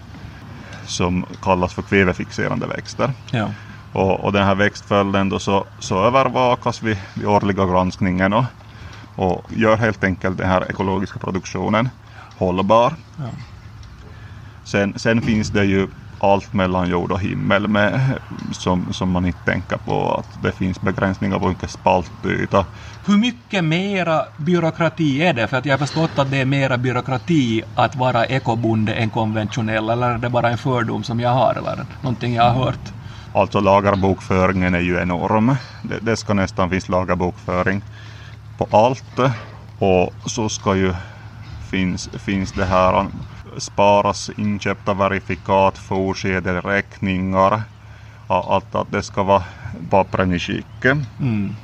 Som 0.87 1.26
kallas 1.42 1.75
för 1.75 1.83
kvävefixerande 1.83 2.66
växter. 2.66 3.12
Ja. 3.30 3.50
Och, 3.92 4.25
och, 4.25 4.33
den 4.33 4.45
här 4.45 4.54
växtföljden 4.54 5.28
då 5.28 5.38
så, 5.38 5.66
så 5.78 6.04
övervakas 6.04 6.83
vid, 6.83 6.97
vid 7.14 7.26
årliga 7.26 7.66
granskningen 7.66 8.33
och, 8.33 8.45
och 9.16 9.45
gör 9.49 9.76
helt 9.76 10.04
enkelt 10.04 10.38
den 10.38 10.49
här 10.49 10.71
ekologiska 10.71 11.18
produktionen 11.18 11.88
hållbar. 12.38 12.92
Ja. 13.16 13.25
Sen, 14.64 14.99
sen 14.99 15.23
finns 15.23 15.50
det 15.50 15.64
ju 15.64 15.88
allt 16.20 16.52
mellan 16.52 16.88
jord 16.88 17.12
och 17.12 17.20
himmel 17.20 17.68
med, 17.68 18.18
som, 18.52 18.92
som 18.92 19.11
man 19.11 19.26
inte 19.26 19.44
tänker 19.44 19.76
på 19.76 20.14
att 20.14 20.42
det 20.42 20.52
finns 20.52 20.80
begränsningar 20.80 21.38
på 21.38 21.49
mycket 21.49 21.70
spaltyta. 21.70 22.64
Hur 23.06 23.16
mycket 23.16 23.64
mera 23.64 24.23
byråkrati 24.37 25.23
är 25.23 25.32
det? 25.35 25.46
För 25.46 25.56
att 25.56 25.66
jag 25.66 25.73
har 25.73 25.78
förstått 25.78 26.18
att 26.18 26.30
det 26.30 26.37
är 26.37 26.44
mera 26.44 26.78
byråkrati 26.78 27.62
att 27.75 27.96
vara 27.96 28.26
ekobonde 28.26 28.94
än 28.94 29.11
konventionell 29.11 29.88
eller 29.90 30.11
är 30.11 30.18
det 30.18 30.30
bara 30.30 30.50
en 30.50 30.58
fördom 30.58 31.04
som 31.04 31.20
jag 31.20 31.30
har 31.30 31.54
eller 31.54 31.87
någonting 32.00 32.35
jag 32.35 32.50
har 32.50 32.64
hört? 32.64 32.92
Alltså 33.32 33.61
lagarbokföringen 33.61 34.75
är 34.75 34.80
ju 34.80 35.00
enorm. 35.00 35.56
Det, 35.82 35.99
det 36.00 36.16
ska 36.16 36.35
nästan 36.35 36.70
finnas 36.70 36.88
lagarbokföring 36.88 37.82
på 38.56 38.68
allt 38.70 39.18
och 39.78 40.30
så 40.30 40.49
ska 40.49 40.76
ju 40.76 40.94
finns, 41.70 42.08
finns 42.18 42.52
det 42.52 42.64
här 42.64 43.06
sparas 43.57 44.31
inköpta 44.37 44.95
verifikat, 44.95 45.79
räkningar. 46.65 47.63
Att, 48.29 48.75
att 48.75 48.93
det 48.93 49.03
ska 49.03 49.23
vara 49.23 49.43
pappren 49.91 50.33
i 50.33 50.39
skick. 50.39 50.85
Mm. 51.21 51.55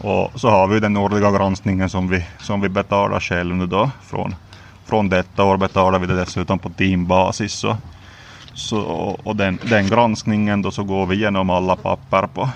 Och 0.00 0.40
så 0.40 0.50
har 0.50 0.66
vi 0.68 0.80
den 0.80 0.96
årliga 0.96 1.30
granskningen 1.30 1.90
som 1.90 2.08
vi, 2.08 2.26
som 2.38 2.60
vi 2.60 2.68
betalar 2.68 3.20
själv 3.20 3.56
nu 3.56 3.66
då. 3.66 3.90
Från, 4.02 4.34
från 4.84 5.08
detta 5.08 5.44
år 5.44 5.56
betalar 5.56 5.98
vi 5.98 6.06
det 6.06 6.16
dessutom 6.16 6.58
på 6.58 6.70
teambasis. 6.70 7.52
Så, 7.52 7.76
så, 8.54 8.80
och 9.22 9.36
den, 9.36 9.58
den 9.62 9.86
granskningen 9.86 10.62
då 10.62 10.70
så 10.70 10.84
går 10.84 11.06
vi 11.06 11.16
igenom 11.16 11.50
alla 11.50 11.76
papper 11.76 12.26
på. 12.26 12.48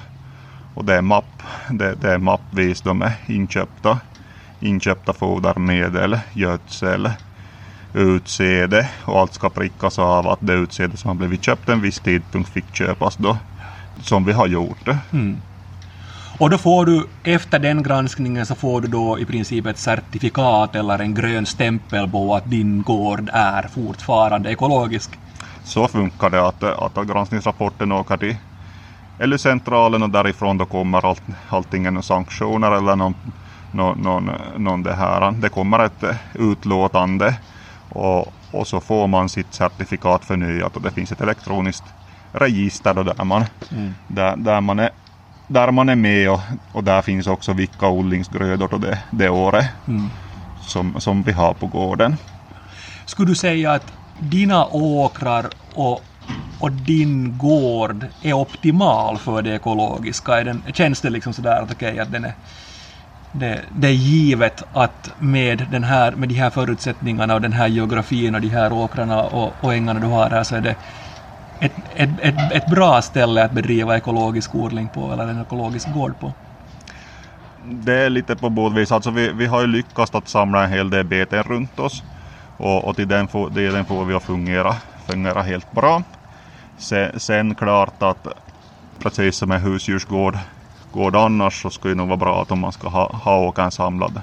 Och 0.75 0.85
det 0.85 0.95
är 0.95 1.03
mapp, 1.03 1.43
det, 1.71 1.95
det 1.95 2.13
är 2.13 2.19
mappvis 2.19 2.81
de 2.81 3.03
är 3.03 3.13
inköpta. 3.27 3.99
Inköpta 4.61 5.13
fodermedel, 5.13 6.19
gödsel, 6.33 7.11
utsäde 7.95 8.89
och 9.05 9.21
allt 9.21 9.35
ska 9.35 9.49
prickas 9.49 9.99
av 9.99 10.29
att 10.29 10.39
det 10.41 10.53
utsäde 10.53 10.97
som 10.97 11.09
har 11.09 11.15
blivit 11.15 11.45
köpt 11.45 11.69
en 11.69 11.81
viss 11.81 12.01
tidpunkt 12.01 12.51
fick 12.51 12.75
köpas 12.75 13.17
då. 13.17 13.37
Som 14.03 14.25
vi 14.25 14.33
har 14.33 14.47
gjort. 14.47 14.89
Mm. 15.13 15.37
Och 16.39 16.51
då 16.51 16.59
får 16.59 16.87
du, 16.87 17.07
efter 17.23 17.59
den 17.59 17.83
granskningen 17.83 18.47
så 18.47 18.55
får 18.55 18.81
du 18.81 18.89
då 18.89 19.19
i 19.19 19.25
princip 19.25 19.67
ett 19.67 19.79
certifikat 19.79 20.75
eller 20.75 20.99
en 20.99 21.15
grön 21.15 21.47
stämpel 21.47 22.09
på 22.09 22.35
att 22.35 22.51
din 22.51 22.83
gård 22.83 23.31
är 23.33 23.63
fortfarande 23.63 24.51
ekologisk. 24.51 25.11
Så 25.65 25.89
funkar 25.89 26.31
det 26.31 26.47
att, 26.47 26.63
att 26.63 27.07
granskningsrapporten 27.07 27.93
åker 27.93 28.17
till 28.17 28.37
LU-centralen 29.19 30.03
och 30.03 30.11
därifrån 30.11 30.59
då 30.59 30.65
kommer 30.65 31.07
allt, 31.07 31.23
allting 31.49 32.03
sanktioner 32.03 32.73
eller 32.73 32.97
någon, 32.97 33.15
någon, 33.73 33.99
någon, 33.99 34.31
någon 34.57 34.83
det 34.83 34.95
här. 34.95 35.33
Det 35.33 35.49
kommer 35.49 35.85
ett 35.85 36.05
utlåtande 36.35 37.35
och, 37.95 38.33
och 38.53 38.67
så 38.67 38.81
får 38.81 39.07
man 39.07 39.29
sitt 39.29 39.55
certifikat 39.55 40.25
förnyat 40.25 40.77
och 40.77 40.83
det 40.83 40.91
finns 40.91 41.13
ett 41.13 41.21
elektroniskt 41.21 41.85
register 42.33 42.95
där 42.95 43.25
man, 43.25 43.45
mm. 43.71 43.95
där, 44.09 44.37
där 44.37 44.61
man 44.61 44.79
är 44.79 44.91
där 45.53 45.71
man 45.71 45.89
är 45.89 45.97
med 45.97 46.31
och, 46.31 46.41
och 46.73 46.85
där 46.85 47.03
finns 47.03 47.27
också 47.27 47.53
vilka 47.53 47.89
odlingsgrödor 47.89 48.69
då 48.69 48.79
det, 48.79 48.99
det 49.11 49.29
året 49.29 49.67
mm. 49.89 50.09
som, 50.61 51.01
som 51.01 51.23
vi 51.23 51.33
har 51.33 51.55
på 51.55 51.67
gården. 51.67 52.17
Skulle 53.07 53.29
du 53.29 53.35
säga 53.35 53.73
att 53.73 53.93
dina 54.19 54.67
åkrar 54.67 55.47
och, 55.75 56.05
och 56.61 56.73
din 56.73 57.39
gård 57.39 58.07
är 58.23 58.33
optimal 58.33 59.19
för 59.19 59.43
det 59.43 59.55
ekologiska? 59.55 60.41
Är 60.41 60.45
den, 60.45 60.63
känns 60.73 61.01
det 61.01 61.11
liksom 61.11 61.33
sådär 61.33 61.63
att 61.63 61.73
okej 61.73 61.93
okay, 61.93 61.99
att 61.99 62.13
den 62.13 62.25
är 62.25 62.35
det, 63.33 63.65
det, 63.71 63.89
är 63.89 63.93
givet 63.93 64.63
att 64.73 65.11
med, 65.19 65.67
den 65.71 65.85
här, 65.85 66.13
med 66.13 66.29
de 66.29 66.35
här 66.35 66.51
förutsättningarna 66.51 67.35
och 67.35 67.41
den 67.41 67.53
här 67.53 67.69
geografin 67.69 68.35
och 68.35 68.41
de 68.41 68.49
här 68.49 68.73
åkrarna 68.73 69.23
och, 69.23 69.65
och 69.65 69.75
ängarna 69.75 70.01
du 70.01 70.07
har 70.07 70.31
här 70.31 70.45
så 70.45 70.57
är 70.57 70.61
det 70.61 70.77
ett, 71.61 71.73
ett, 71.95 72.11
ett, 72.21 72.53
ett 72.53 72.67
bra 72.67 73.03
ställe 73.03 73.45
att 73.45 73.53
bedriva 73.53 73.97
ekologisk 73.97 74.55
odling 74.55 74.89
på 74.89 75.13
eller 75.13 75.29
en 75.29 75.43
ekologisk 75.43 75.93
gård 75.93 76.19
på. 76.21 76.33
Det 77.65 77.95
är 77.95 78.11
lite 78.11 78.37
på 78.37 78.51
båda 78.51 78.75
vis. 78.75 78.93
Alltså 78.93 79.11
vi, 79.11 79.33
vi 79.33 79.47
har 79.47 79.61
ju 79.61 79.67
lyckats 79.67 80.15
att 80.15 80.29
samla 80.29 80.65
en 80.65 80.71
hel 80.71 80.91
del 80.91 81.05
beten 81.05 81.43
runt 81.43 81.79
oss 81.79 82.03
och, 82.57 82.85
och 82.85 82.97
till 82.97 83.09
den 83.09 83.29
får, 83.29 83.51
den 83.51 83.85
får 83.85 84.05
vi 84.05 84.15
att 84.15 84.23
fungera, 84.23 84.77
fungera 85.07 85.43
helt 85.43 85.73
bra. 85.73 86.03
Sen, 86.79 87.21
sen 87.21 87.55
klart 87.55 88.03
att 88.03 88.27
precis 88.99 89.37
som 89.37 89.51
en 89.51 89.61
husdjursgård 89.61 90.39
går 90.93 91.11
det 91.11 91.21
annars 91.21 91.63
så 91.63 91.71
skulle 91.71 91.95
det 91.95 91.99
nog 91.99 92.09
vara 92.09 92.17
bra 92.17 92.43
att 92.43 92.51
om 92.51 92.59
man 92.59 92.73
ska 92.73 92.89
ha, 92.89 93.13
ha 93.13 93.39
åkern 93.39 93.71
samlad, 93.71 94.21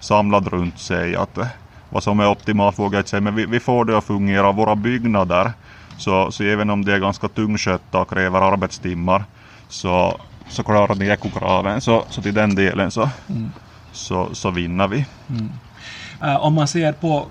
samlad 0.00 0.48
runt 0.48 0.78
sig. 0.78 1.16
Att, 1.16 1.38
eh, 1.38 1.46
vad 1.90 2.02
som 2.02 2.20
är 2.20 2.28
optimalt 2.28 2.78
vågar 2.78 2.98
jag 2.98 3.00
inte 3.00 3.10
säga, 3.10 3.20
men 3.20 3.34
vi, 3.34 3.46
vi 3.46 3.60
får 3.60 3.84
det 3.84 3.98
att 3.98 4.04
fungera. 4.04 4.52
Våra 4.52 4.76
byggnader, 4.76 5.52
så, 5.98 6.32
så 6.32 6.44
även 6.44 6.70
om 6.70 6.84
det 6.84 6.94
är 6.94 6.98
ganska 6.98 7.28
tungskötta 7.28 8.00
och 8.00 8.10
kräver 8.10 8.40
arbetstimmar, 8.40 9.24
så, 9.68 10.20
så 10.48 10.62
klarar 10.62 10.94
de 10.94 11.10
ekokraven. 11.10 11.80
Så, 11.80 12.04
så 12.10 12.22
till 12.22 12.34
den 12.34 12.54
delen 12.54 12.90
så, 12.90 13.08
mm. 13.28 13.52
så, 13.92 14.28
så 14.32 14.50
vinner 14.50 14.88
vi. 14.88 15.06
Mm. 15.28 15.50
Uh, 16.22 16.44
om 16.44 16.54
man 16.54 16.68
ser 16.68 16.92
på 16.92 17.26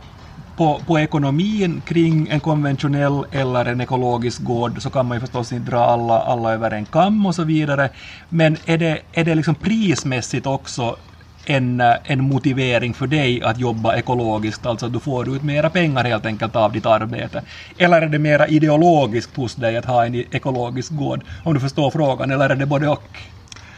på, 0.60 0.82
på 0.88 1.00
ekonomin 1.00 1.82
kring 1.86 2.28
en 2.28 2.40
konventionell 2.40 3.26
eller 3.32 3.66
en 3.66 3.82
ekologisk 3.82 4.44
gård 4.44 4.82
så 4.82 4.90
kan 4.90 5.06
man 5.06 5.18
ju 5.18 5.22
förstås 5.22 5.52
inte 5.52 5.72
dra 5.72 5.80
alla, 5.80 6.20
alla 6.20 6.54
över 6.54 6.72
en 6.72 6.86
kam 6.86 7.26
och 7.26 7.36
så 7.36 7.44
vidare. 7.44 7.90
Men 8.30 8.58
är 8.66 8.78
det, 8.78 9.02
är 9.12 9.24
det 9.24 9.36
liksom 9.36 9.56
prismässigt 9.56 10.48
också 10.48 10.96
en, 11.46 11.82
en 12.04 12.24
motivering 12.24 12.94
för 12.94 13.08
dig 13.08 13.44
att 13.44 13.60
jobba 13.60 13.96
ekologiskt, 13.96 14.66
alltså 14.66 14.86
att 14.86 14.94
du 14.94 15.00
får 15.00 15.36
ut 15.36 15.44
mera 15.44 15.70
pengar 15.70 16.04
helt 16.04 16.26
enkelt 16.26 16.56
av 16.56 16.72
ditt 16.72 16.86
arbete? 16.86 17.42
Eller 17.78 18.02
är 18.02 18.08
det 18.08 18.20
mera 18.20 18.48
ideologiskt 18.48 19.38
hos 19.38 19.56
dig 19.56 19.78
att 19.78 19.86
ha 19.86 20.06
en 20.06 20.16
ekologisk 20.16 20.92
gård? 20.92 21.22
Om 21.44 21.54
du 21.54 21.60
förstår 21.60 21.92
frågan, 21.92 22.32
eller 22.32 22.50
är 22.50 22.56
det 22.56 22.66
både 22.66 22.88
och? 22.88 23.18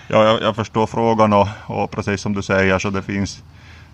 Ja, 0.08 0.26
jag, 0.26 0.42
jag 0.42 0.56
förstår 0.56 0.88
frågan 0.88 1.34
och, 1.34 1.48
och 1.68 1.92
precis 1.92 2.22
som 2.22 2.34
du 2.34 2.42
säger 2.42 2.80
så 2.80 2.90
det 2.90 3.02
finns 3.02 3.44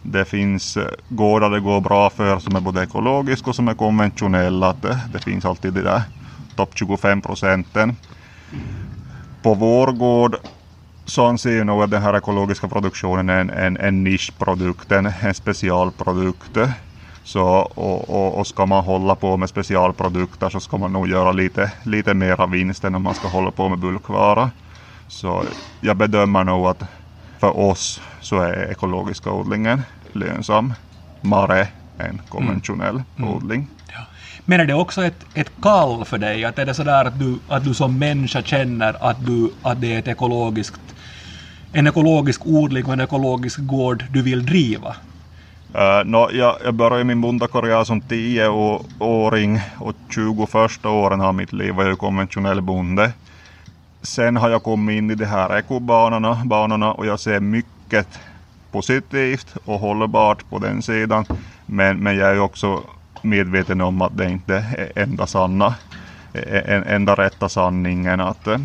det 0.01 0.25
finns 0.25 0.77
eh, 0.77 0.88
gårdar 1.10 1.50
det 1.50 1.60
går 1.60 1.82
bra 1.82 2.10
för 2.10 2.39
som 2.39 2.56
är 2.56 2.60
både 2.60 2.84
ekologiska 2.84 3.50
och 3.50 3.56
som 3.56 3.68
är 3.68 3.74
konventionella. 3.74 4.74
Det, 4.82 5.00
det 5.13 5.20
finns 5.20 5.46
alltid 5.46 5.74
de 5.74 5.82
där 5.82 6.01
topp 6.56 6.72
25 6.75 7.22
procenten. 7.22 7.96
På 9.42 9.54
vår 9.54 9.92
gård 9.92 10.36
så 11.06 11.25
anser 11.25 11.58
jag 11.58 11.68
nog 11.68 11.84
att 11.84 11.92
den 11.92 12.01
här 12.01 12.18
ekologiska 12.18 12.68
produktionen 12.68 13.30
är 13.30 13.39
en, 13.39 13.50
en, 13.50 13.77
en 13.77 14.04
nischprodukt, 14.04 14.92
en, 14.92 15.06
en 15.22 15.34
specialprodukt. 15.34 16.58
Så, 17.24 17.44
och, 17.46 18.10
och, 18.10 18.39
och, 18.39 18.48
ska 18.48 18.66
man 18.66 18.84
hålla 18.84 19.16
på 19.16 19.38
med 19.38 19.50
specialprodukter 19.50 20.50
så 20.50 20.60
ska 20.60 20.77
man 20.77 20.94
nog 20.94 21.08
göra 21.08 21.32
lite, 21.32 21.72
lite 21.84 22.13
mera 22.13 22.46
vinst 22.46 22.84
än 22.84 22.96
om 22.96 23.04
man 23.04 23.13
ska 23.13 23.27
hålla 23.27 23.51
på 23.51 23.70
med 23.70 23.80
bulkvara. 23.80 24.51
Så 25.08 25.44
jag 25.82 25.98
bedömer 25.98 26.44
nog 26.44 26.68
att 26.68 26.84
för 27.39 27.58
oss 27.58 28.01
så 28.22 28.39
är 28.39 28.72
ekologiska 28.72 29.32
odlingen 29.32 29.82
lönsam 30.13 30.74
mare 31.22 31.67
än 32.00 32.22
konventionell 32.29 33.03
mm. 33.17 33.29
odling. 33.29 33.67
Ja. 33.88 34.00
Men 34.46 34.60
är 34.60 34.65
det 34.65 34.74
också 34.74 35.03
ett, 35.06 35.25
ett 35.34 35.51
kall 35.62 36.06
för 36.06 36.17
dig? 36.17 36.46
Att 36.46 36.60
är 36.60 36.65
det 36.65 36.74
sådär 36.74 37.06
att 37.06 37.20
du, 37.20 37.39
att 37.48 37.63
du 37.63 37.74
som 37.74 38.00
människa 38.00 38.41
känner 38.41 39.10
att, 39.10 39.25
du, 39.25 39.51
att 39.62 39.82
det 39.82 39.94
är 39.94 40.00
ett 40.00 40.08
ekologiskt, 40.08 40.82
en 41.74 41.88
ekologisk 41.88 42.41
odling 42.46 42.86
och 42.86 42.94
en 42.94 43.01
ekologisk 43.01 43.60
gård 43.60 44.06
du 44.12 44.22
vill 44.22 44.46
driva? 44.46 44.96
Uh, 45.75 46.06
no, 46.06 46.32
jag, 46.32 46.58
jag 46.63 46.74
började 46.74 47.03
min 47.03 47.22
bondakarriär 47.22 47.84
som 47.84 48.01
10-åring 48.01 49.62
och 49.79 49.96
20 50.10 50.46
första 50.46 50.89
åren 50.89 51.22
av 51.22 51.36
mitt 51.36 51.53
liv 51.53 51.74
var 51.74 51.84
jag 51.84 51.98
konventionell 51.98 52.62
bonde. 52.62 53.12
Sen 54.08 54.38
har 54.38 54.50
jag 54.50 54.64
kommit 54.64 54.98
in 54.98 55.12
i 55.12 55.16
de 55.16 55.26
här 55.26 55.58
ekobanorna 55.58 56.42
banorna, 56.46 56.92
och 56.92 57.06
jag 57.06 57.20
ser 57.20 57.40
mycket 57.40 58.20
positivt 58.72 59.56
och 59.66 59.80
hållbart 59.80 60.50
på 60.50 60.60
den 60.60 60.82
sidan. 60.82 61.26
Men, 61.66 61.98
men 61.98 62.18
jag 62.18 62.30
är 62.30 62.40
också 62.40 62.84
medveten 63.22 63.82
om 63.82 64.02
att 64.02 64.18
det 64.18 64.30
inte 64.30 64.56
är 64.56 64.92
enda 65.04 65.28
sanna, 65.28 65.76
e-, 66.34 66.64
en, 66.66 66.84
enda 66.84 67.16
rätta 67.16 67.50
sanningen. 67.50 68.20
Att 68.20 68.48
eh, 68.48 68.58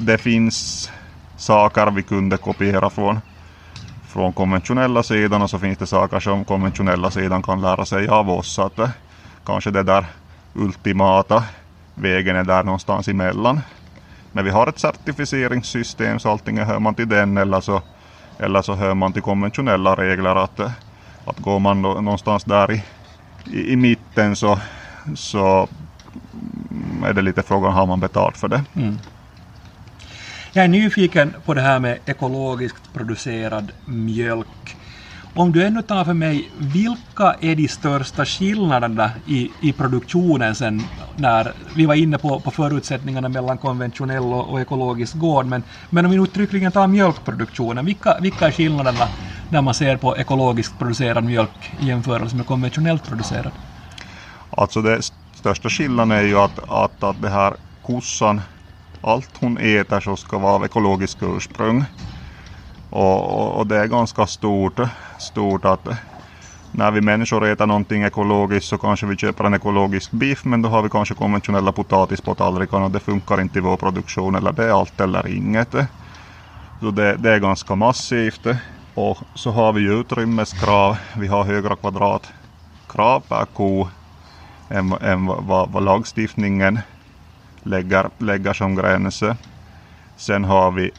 det 0.00 0.18
finns 0.18 0.90
saker 1.36 1.90
vi 1.90 2.02
kunde 2.02 2.36
kopiera 2.36 2.90
från, 2.90 3.18
från 4.08 4.32
konventionella 4.32 5.02
sidan 5.02 5.42
och 5.42 5.50
så 5.50 5.58
finns 5.58 5.78
det 5.78 5.86
saker 5.86 6.20
som 6.20 6.44
konventionella 6.44 7.10
sidan 7.10 7.42
kan 7.42 7.60
lära 7.60 7.84
sig 7.84 8.08
av 8.08 8.30
oss. 8.30 8.58
Att 8.58 8.78
eh, 8.78 8.90
kanske 9.46 9.70
det 9.70 9.82
där 9.82 10.06
ultimata 10.54 11.44
vägen 11.94 12.36
är 12.36 12.44
där 12.44 12.62
någonstans 12.64 13.08
emellan. 13.08 13.60
Men 14.36 14.44
vi 14.44 14.50
har 14.50 14.66
ett 14.66 14.78
certifieringssystem 14.78 16.18
så 16.18 16.30
antingen 16.30 16.66
hör 16.66 16.78
man 16.78 16.94
till 16.94 17.08
den 17.08 17.36
eller 17.36 17.60
så, 17.60 17.82
eller 18.38 18.62
så 18.62 18.74
hör 18.74 18.94
man 18.94 19.12
till 19.12 19.22
konventionella 19.22 19.94
regler 19.94 20.36
att, 20.36 20.60
att 21.24 21.38
går 21.38 21.58
man 21.58 21.82
någonstans 21.82 22.44
där 22.44 22.72
i, 22.72 22.82
i, 23.46 23.72
i 23.72 23.76
mitten 23.76 24.36
så, 24.36 24.58
så 25.14 25.68
är 27.04 27.12
det 27.12 27.22
lite 27.22 27.42
frågan 27.42 27.72
har 27.72 27.86
man 27.86 28.00
betalt 28.00 28.36
för 28.36 28.48
det. 28.48 28.64
Mm. 28.74 28.98
Jag 30.52 30.64
är 30.64 30.68
nyfiken 30.68 31.34
på 31.44 31.54
det 31.54 31.60
här 31.60 31.78
med 31.78 31.98
ekologiskt 32.06 32.92
producerad 32.92 33.72
mjölk. 33.84 34.76
Om 35.34 35.52
du 35.52 35.64
ännu 35.64 35.82
tar 35.82 36.04
för 36.04 36.14
mig, 36.14 36.50
vilka 36.58 37.34
är 37.40 37.54
de 37.54 37.68
största 37.68 38.24
skillnaderna 38.24 39.10
i, 39.26 39.68
i 39.68 39.72
produktionen 39.72 40.54
sen 40.54 40.80
när 41.16 41.52
vi 41.74 41.86
var 41.86 41.94
inne 41.94 42.18
på, 42.18 42.40
på 42.40 42.50
förutsättningarna 42.50 43.28
mellan 43.28 43.58
konventionell 43.58 44.22
och, 44.22 44.48
och 44.48 44.60
ekologisk 44.60 45.16
gård, 45.16 45.46
men, 45.46 45.62
men 45.90 46.04
om 46.04 46.10
vi 46.10 46.16
uttryckligen 46.16 46.72
tar 46.72 46.86
mjölkproduktionen, 46.86 47.84
vilka, 47.84 48.18
vilka 48.20 48.46
är 48.46 48.50
skillnaderna 48.52 49.08
när 49.48 49.62
man 49.62 49.74
ser 49.74 49.96
på 49.96 50.16
ekologiskt 50.16 50.78
producerad 50.78 51.24
mjölk 51.24 51.74
i 51.78 51.86
jämförelse 51.86 52.36
med 52.36 52.46
konventionellt 52.46 53.08
producerad? 53.08 53.52
Alltså 54.50 54.82
det 54.82 55.02
största 55.34 55.68
skillnaden 55.68 56.10
är 56.18 56.22
ju 56.22 56.38
att, 56.38 56.58
att, 56.68 57.04
att 57.04 57.22
det 57.22 57.28
här 57.28 57.56
kossan, 57.82 58.40
allt 59.00 59.36
hon 59.40 59.58
äter 59.58 60.00
så 60.00 60.16
ska 60.16 60.38
vara 60.38 60.52
av 60.52 60.64
ekologiskt 60.64 61.22
ursprung. 61.22 61.84
Och, 62.90 63.58
och, 63.58 63.66
det 63.66 63.76
är 63.76 63.86
ganska 63.86 64.26
stort, 64.26 64.80
stort 65.18 65.64
att 65.64 65.88
när 66.76 66.90
vi 66.90 67.00
människor 67.00 67.46
äter 67.46 67.66
någonting 67.66 68.02
ekologiskt 68.02 68.68
så 68.68 68.78
kanske 68.78 69.06
vi 69.06 69.16
köper 69.16 69.44
en 69.44 69.54
ekologisk 69.54 70.10
biff 70.10 70.44
men 70.44 70.62
då 70.62 70.68
har 70.68 70.82
vi 70.82 70.88
kanske 70.88 71.14
konventionella 71.14 71.72
potatis 71.72 72.20
på 72.20 72.34
tallriken 72.34 72.82
och 72.82 72.90
det 72.90 73.00
funkar 73.00 73.40
inte 73.40 73.58
i 73.58 73.62
vår 73.62 73.76
produktion 73.76 74.34
eller 74.34 74.52
det 74.52 74.64
är 74.64 74.80
allt 74.80 75.00
eller 75.00 75.26
inget. 75.26 75.74
Så 76.80 76.90
det, 76.90 77.16
det 77.16 77.30
är 77.30 77.38
ganska 77.38 77.74
massivt. 77.74 78.46
Och 78.94 79.18
så 79.34 79.50
har 79.50 79.72
vi 79.72 79.82
utrymmeskrav. 79.82 80.96
Vi 81.16 81.26
har 81.26 81.44
högre 81.44 81.76
kvadratkrav 81.76 83.20
per 83.20 83.44
ko 83.44 83.88
än, 84.68 84.92
än 84.92 85.26
vad, 85.26 85.72
vad 85.72 85.82
lagstiftningen 85.82 86.78
lägger, 87.62 88.10
lägger 88.18 88.52
som 88.52 88.74
gräns. 88.74 89.22
Sen 90.16 90.44
har 90.44 90.70
vi 90.70 90.90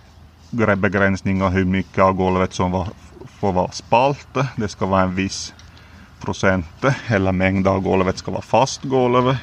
begränsningar 0.77 1.49
hur 1.49 1.65
mycket 1.65 2.03
av 2.03 2.13
golvet 2.13 2.53
som 2.53 2.71
var, 2.71 2.87
får 3.39 3.53
vara 3.53 3.71
spalt. 3.71 4.37
Det 4.55 4.67
ska 4.67 4.85
vara 4.85 5.01
en 5.01 5.15
viss 5.15 5.53
procent 6.19 6.85
eller 7.07 7.31
mängd 7.31 7.67
av 7.67 7.79
golvet 7.79 8.17
ska 8.17 8.31
vara 8.31 8.41
fast 8.41 8.83
golv. 8.83 9.37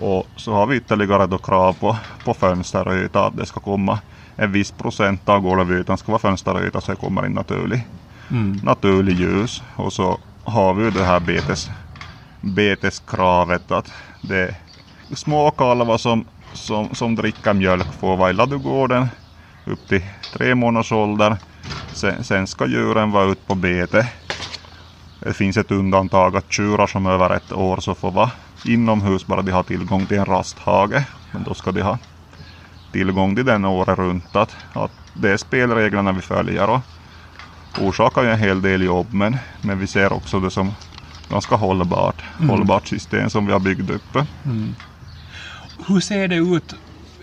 Och 0.00 0.26
så 0.36 0.52
har 0.52 0.66
vi 0.66 0.76
ytterligare 0.76 1.26
då 1.26 1.38
krav 1.38 1.72
på, 1.72 1.96
på 2.24 2.34
fönsteryta 2.34 3.26
att 3.26 3.36
det 3.36 3.46
ska 3.46 3.60
komma 3.60 3.98
en 4.36 4.52
viss 4.52 4.70
procent 4.72 5.28
av 5.28 5.40
golvytan 5.40 5.98
ska 5.98 6.12
vara 6.12 6.22
fönsteryta 6.22 6.80
så 6.80 6.90
det 6.90 6.96
kommer 6.96 7.26
in 7.26 7.32
naturlig, 7.32 7.86
mm. 8.30 8.60
naturlig 8.62 9.20
ljus. 9.20 9.62
Och 9.76 9.92
så 9.92 10.18
har 10.44 10.74
vi 10.74 10.90
det 10.90 11.04
här 11.04 11.20
betes, 11.20 11.70
beteskravet 12.40 13.70
att 13.70 13.92
det 14.20 14.38
är 14.38 14.54
små 15.14 15.50
kalvar 15.50 15.98
som, 15.98 16.24
som, 16.52 16.94
som 16.94 17.14
dricker 17.14 17.52
mjölk 17.52 17.92
får 17.92 18.16
vara 18.16 18.30
i 18.30 18.32
ladugården 18.32 19.08
upp 19.64 19.88
till 19.88 20.02
tre 20.32 20.54
månaders 20.54 20.92
ålder. 20.92 21.36
Sen, 21.92 22.24
sen 22.24 22.46
ska 22.46 22.66
djuren 22.66 23.10
vara 23.10 23.24
ute 23.24 23.46
på 23.46 23.54
bete. 23.54 24.08
Det 25.24 25.32
finns 25.32 25.56
ett 25.56 25.70
undantag 25.70 26.36
att 26.36 26.52
tjurar 26.52 26.86
som 26.86 27.06
över 27.06 27.36
ett 27.36 27.52
år 27.52 27.76
så 27.76 27.94
får 27.94 28.10
vara 28.10 28.30
inomhus 28.64 29.26
bara 29.26 29.42
de 29.42 29.52
har 29.52 29.62
tillgång 29.62 30.06
till 30.06 30.18
en 30.18 30.24
rasthage. 30.24 31.02
Men 31.32 31.42
då 31.44 31.54
ska 31.54 31.72
de 31.72 31.82
ha 31.82 31.98
tillgång 32.92 33.36
till 33.36 33.44
den 33.44 33.64
året 33.64 33.98
runt. 33.98 34.36
Att, 34.36 34.56
att 34.72 34.92
det 35.12 35.30
är 35.30 35.36
spelreglerna 35.36 36.12
vi 36.12 36.20
följer 36.20 36.70
och 36.70 36.80
orsakar 37.80 38.22
ju 38.22 38.30
en 38.30 38.38
hel 38.38 38.62
del 38.62 38.82
jobb 38.82 39.06
men, 39.12 39.36
men 39.60 39.78
vi 39.78 39.86
ser 39.86 40.12
också 40.12 40.40
det 40.40 40.50
som 40.50 40.74
ganska 41.28 41.56
hållbart, 41.56 42.22
mm. 42.38 42.50
hållbart 42.50 42.86
system 42.86 43.30
som 43.30 43.46
vi 43.46 43.52
har 43.52 43.60
byggt 43.60 43.90
upp. 43.90 44.16
Mm. 44.44 44.74
Hur 45.88 46.00
ser 46.00 46.28
det 46.28 46.36
ut 46.36 46.74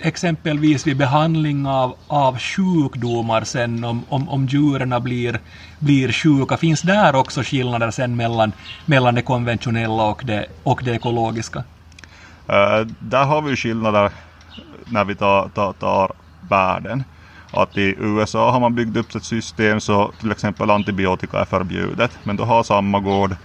exempelvis 0.02 0.88
vid 0.88 0.98
behandling 0.98 1.68
av, 1.68 1.96
av 2.08 2.40
sjukdomar 2.40 3.44
sen 3.44 3.84
om, 3.84 4.04
om, 4.10 4.30
om 4.30 4.46
djuren 4.46 5.04
blir, 5.04 5.40
blir 5.80 6.12
sjuka, 6.12 6.58
finns 6.58 6.82
där 6.82 7.16
också 7.16 7.42
skillnader 7.44 7.92
sen 7.92 8.16
mellan, 8.16 8.52
mellan 8.86 9.16
det 9.16 9.22
konventionella 9.22 10.04
och 10.04 10.22
det, 10.26 10.46
och 10.64 10.82
det 10.84 10.92
ekologiska? 10.96 11.60
Uh, 12.50 12.88
där 13.00 13.26
har 13.26 13.42
vi 13.42 13.56
skillnader 13.56 14.12
när 14.86 15.06
vi 15.06 15.16
tar, 15.16 15.50
tar, 15.50 15.74
tar 15.74 16.12
världen. 16.50 17.04
Att 17.52 17.78
i 17.78 17.96
USA 18.00 18.52
har 18.52 18.60
man 18.60 18.76
byggt 18.76 18.98
upp 18.98 19.16
ett 19.16 19.24
system 19.24 19.82
så 19.82 20.12
till 20.20 20.32
exempel 20.32 20.70
antibiotika 20.70 21.40
är 21.40 21.46
förbjudet. 21.46 22.12
Men 22.24 22.36
då 22.36 22.44
har 22.44 22.64
samma 22.64 23.00
gård 23.00 23.36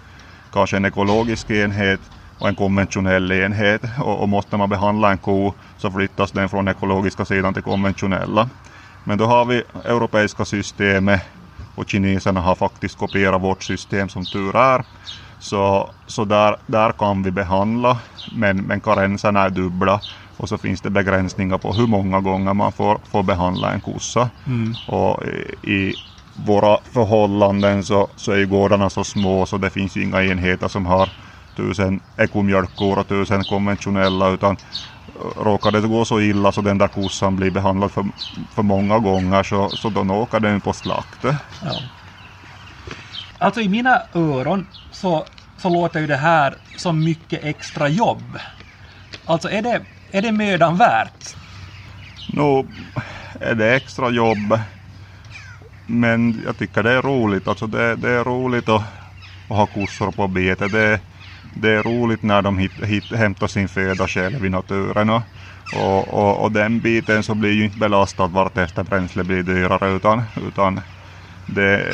kanske 0.52 0.76
en 0.76 0.84
ekologisk 0.84 1.50
enhet 1.50 2.00
och 2.44 2.48
en 2.50 2.54
konventionell 2.54 3.32
enhet. 3.32 3.82
Och, 3.98 4.22
och 4.22 4.28
måste 4.28 4.56
man 4.56 4.68
behandla 4.68 5.10
en 5.10 5.18
ko 5.18 5.52
så 5.76 5.90
flyttas 5.90 6.32
den 6.32 6.48
från 6.48 6.68
ekologiska 6.68 7.24
sidan 7.24 7.54
till 7.54 7.62
konventionella. 7.62 8.48
Men 9.04 9.18
då 9.18 9.26
har 9.26 9.44
vi 9.44 9.62
europeiska 9.84 10.44
systemet 10.44 11.22
och 11.74 11.88
kineserna 11.88 12.40
har 12.40 12.54
faktiskt 12.54 12.98
kopierat 12.98 13.42
vårt 13.42 13.62
system 13.62 14.08
som 14.08 14.24
tur 14.24 14.56
är. 14.56 14.84
Så, 15.38 15.90
så 16.06 16.24
där, 16.24 16.56
där 16.66 16.92
kan 16.92 17.22
vi 17.22 17.30
behandla 17.30 17.98
men, 18.32 18.56
men 18.56 18.80
karenserna 18.80 19.42
är 19.42 19.50
dubbla 19.50 20.00
och 20.36 20.48
så 20.48 20.58
finns 20.58 20.80
det 20.80 20.90
begränsningar 20.90 21.58
på 21.58 21.72
hur 21.72 21.86
många 21.86 22.20
gånger 22.20 22.54
man 22.54 22.72
får, 22.72 22.98
får 23.10 23.22
behandla 23.22 23.72
en 23.72 23.80
kossa. 23.80 24.30
Mm. 24.46 24.74
Och 24.88 25.22
i, 25.24 25.72
i, 25.72 25.94
våra 26.46 26.78
förhållanden 26.92 27.84
så, 27.84 28.08
så 28.16 28.32
är 28.32 28.44
gårdarna 28.44 28.90
så 28.90 29.04
små 29.04 29.46
så 29.46 29.58
det 29.58 29.70
finns 29.70 29.96
inga 29.96 30.22
enheter 30.22 30.68
som 30.68 30.86
har 30.86 31.08
tusen 31.56 32.00
ekomjölkkor 32.16 32.98
och 32.98 33.08
tusen 33.08 33.44
konventionella 33.44 34.30
utan 34.30 34.56
råkar 35.36 35.70
det 35.70 35.80
gå 35.80 36.04
så 36.04 36.20
illa 36.20 36.52
så 36.52 36.60
den 36.60 36.78
där 36.78 36.88
kossan 36.88 37.36
blir 37.36 37.50
behandlad 37.50 37.90
för, 37.90 38.04
för 38.54 38.62
många 38.62 38.98
gånger 38.98 39.42
så, 39.42 39.68
så 39.68 39.90
då 39.90 40.00
åker 40.00 40.40
den 40.40 40.60
på 40.60 40.72
slakt. 40.72 41.24
Ja. 41.24 41.80
Alltså 43.38 43.60
i 43.60 43.68
mina 43.68 44.02
öron 44.14 44.66
så, 44.90 45.24
så 45.58 45.68
låter 45.68 46.00
ju 46.00 46.06
det 46.06 46.16
här 46.16 46.54
som 46.76 47.04
mycket 47.04 47.44
extra 47.44 47.88
jobb. 47.88 48.38
Alltså 49.24 49.50
är 49.50 49.62
det, 49.62 49.80
är 50.10 50.22
det 50.22 50.32
mödan 50.32 50.76
värt? 50.76 51.36
Nu 52.32 52.68
är 53.40 53.54
det 53.54 53.74
extra 53.74 54.10
jobb. 54.10 54.58
Men 55.86 56.42
jag 56.46 56.58
tycker 56.58 56.82
det 56.82 56.92
är 56.92 57.02
roligt. 57.02 57.48
Alltså 57.48 57.66
det, 57.66 57.96
det 57.96 58.10
är 58.10 58.24
roligt 58.24 58.68
att, 58.68 58.82
att 59.48 59.56
ha 59.56 59.66
kossor 59.66 60.10
på 60.10 60.28
bete. 60.28 60.68
Det, 60.68 61.00
det 61.54 61.70
är 61.70 61.82
roligt 61.82 62.22
när 62.22 62.42
de 62.42 62.58
hit, 62.58 62.72
hit, 62.84 63.12
hämtar 63.12 63.46
sin 63.46 63.68
föda 63.68 64.08
själv 64.08 64.46
i 64.46 64.48
naturen. 64.48 65.10
Och, 65.10 65.22
och, 65.74 66.08
och, 66.08 66.42
och, 66.42 66.52
den 66.52 66.80
biten 66.80 67.22
så 67.22 67.34
blir 67.34 67.52
ju 67.52 67.64
inte 67.64 67.78
belastad 67.78 68.26
vartefter 68.26 68.82
bränsle 68.82 69.24
blir 69.24 69.42
dyrare 69.42 69.96
utan, 69.96 70.22
utan 70.48 70.80
det, 71.46 71.86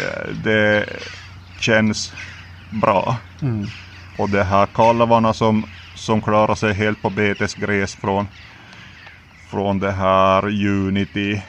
det 0.44 0.86
känns 1.60 2.12
bra. 2.70 3.16
Mm. 3.42 3.66
Och 4.16 4.30
de 4.30 4.42
här 4.42 4.66
kalvarna 4.66 5.32
som, 5.32 5.64
som 5.94 6.22
klarar 6.22 6.54
sig 6.54 6.74
helt 6.74 7.02
på 7.02 7.10
betesgräs 7.10 7.94
från, 7.94 8.26
från 9.50 9.78
det 9.78 9.92
här 9.92 10.48
juni 10.48 11.06
till 11.06 11.40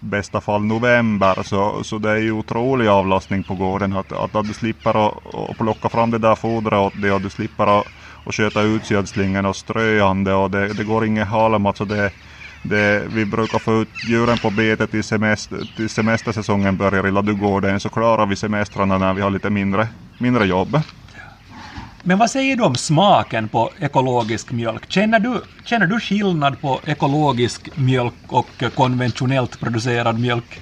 bästa 0.00 0.40
fall 0.40 0.64
november 0.64 1.42
så, 1.42 1.84
så 1.84 1.98
det 1.98 2.10
är 2.10 2.16
ju 2.16 2.32
otrolig 2.32 2.86
avlastning 2.86 3.44
på 3.44 3.54
gården 3.54 3.92
att, 3.92 4.12
att, 4.12 4.36
att 4.36 4.48
du 4.48 4.54
slipper 4.54 5.06
att, 5.06 5.34
att 5.50 5.58
plocka 5.58 5.88
fram 5.88 6.10
det 6.10 6.18
där 6.18 6.34
fodret 6.34 6.78
åt 6.78 7.02
dig 7.02 7.12
och 7.12 7.20
du 7.20 7.30
slipper 7.30 7.80
att, 7.80 7.86
att 8.24 8.34
sköta 8.34 8.62
utsädslingen 8.62 9.46
och 9.46 9.56
ströande 9.56 10.34
och 10.34 10.50
det, 10.50 10.74
det 10.74 10.84
går 10.84 11.04
ingen 11.04 11.26
halm 11.26 11.66
alltså 11.66 11.84
det, 11.84 12.10
det, 12.62 13.06
vi 13.10 13.26
brukar 13.26 13.58
få 13.58 13.82
ut 13.82 13.88
djuren 14.00 14.38
på 14.38 14.50
bete 14.50 14.86
till, 14.86 15.04
semester, 15.04 15.66
till 15.76 15.88
semestersäsongen 15.88 16.76
börjar 16.76 17.06
i 17.06 17.10
ladugården 17.10 17.80
så 17.80 17.90
klarar 17.90 18.26
vi 18.26 18.36
semestrarna 18.36 18.98
när 18.98 19.14
vi 19.14 19.22
har 19.22 19.30
lite 19.30 19.50
mindre, 19.50 19.88
mindre 20.18 20.46
jobb. 20.46 20.80
Men 22.02 22.18
vad 22.18 22.30
säger 22.30 22.56
du 22.56 22.62
om 22.62 22.74
smaken 22.74 23.48
på 23.48 23.72
ekologisk 23.80 24.52
mjölk? 24.52 24.84
Känner 24.88 25.20
du, 25.20 25.42
känner 25.64 25.86
du 25.86 26.00
skillnad 26.00 26.60
på 26.60 26.80
ekologisk 26.86 27.68
mjölk 27.74 28.14
och 28.28 28.46
konventionellt 28.74 29.60
producerad 29.60 30.20
mjölk? 30.20 30.60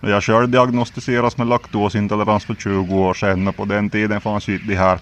Jag 0.00 0.22
själv 0.22 0.48
diagnostiseras 0.48 1.36
med 1.36 1.46
laktosintolerans 1.46 2.44
för 2.44 2.54
20 2.54 2.94
år 2.94 3.14
sedan 3.14 3.48
och 3.48 3.56
på 3.56 3.64
den 3.64 3.90
tiden 3.90 4.20
fanns 4.20 4.48
ju 4.48 4.54
inte 4.54 4.66
de 4.66 4.76
här 4.76 4.98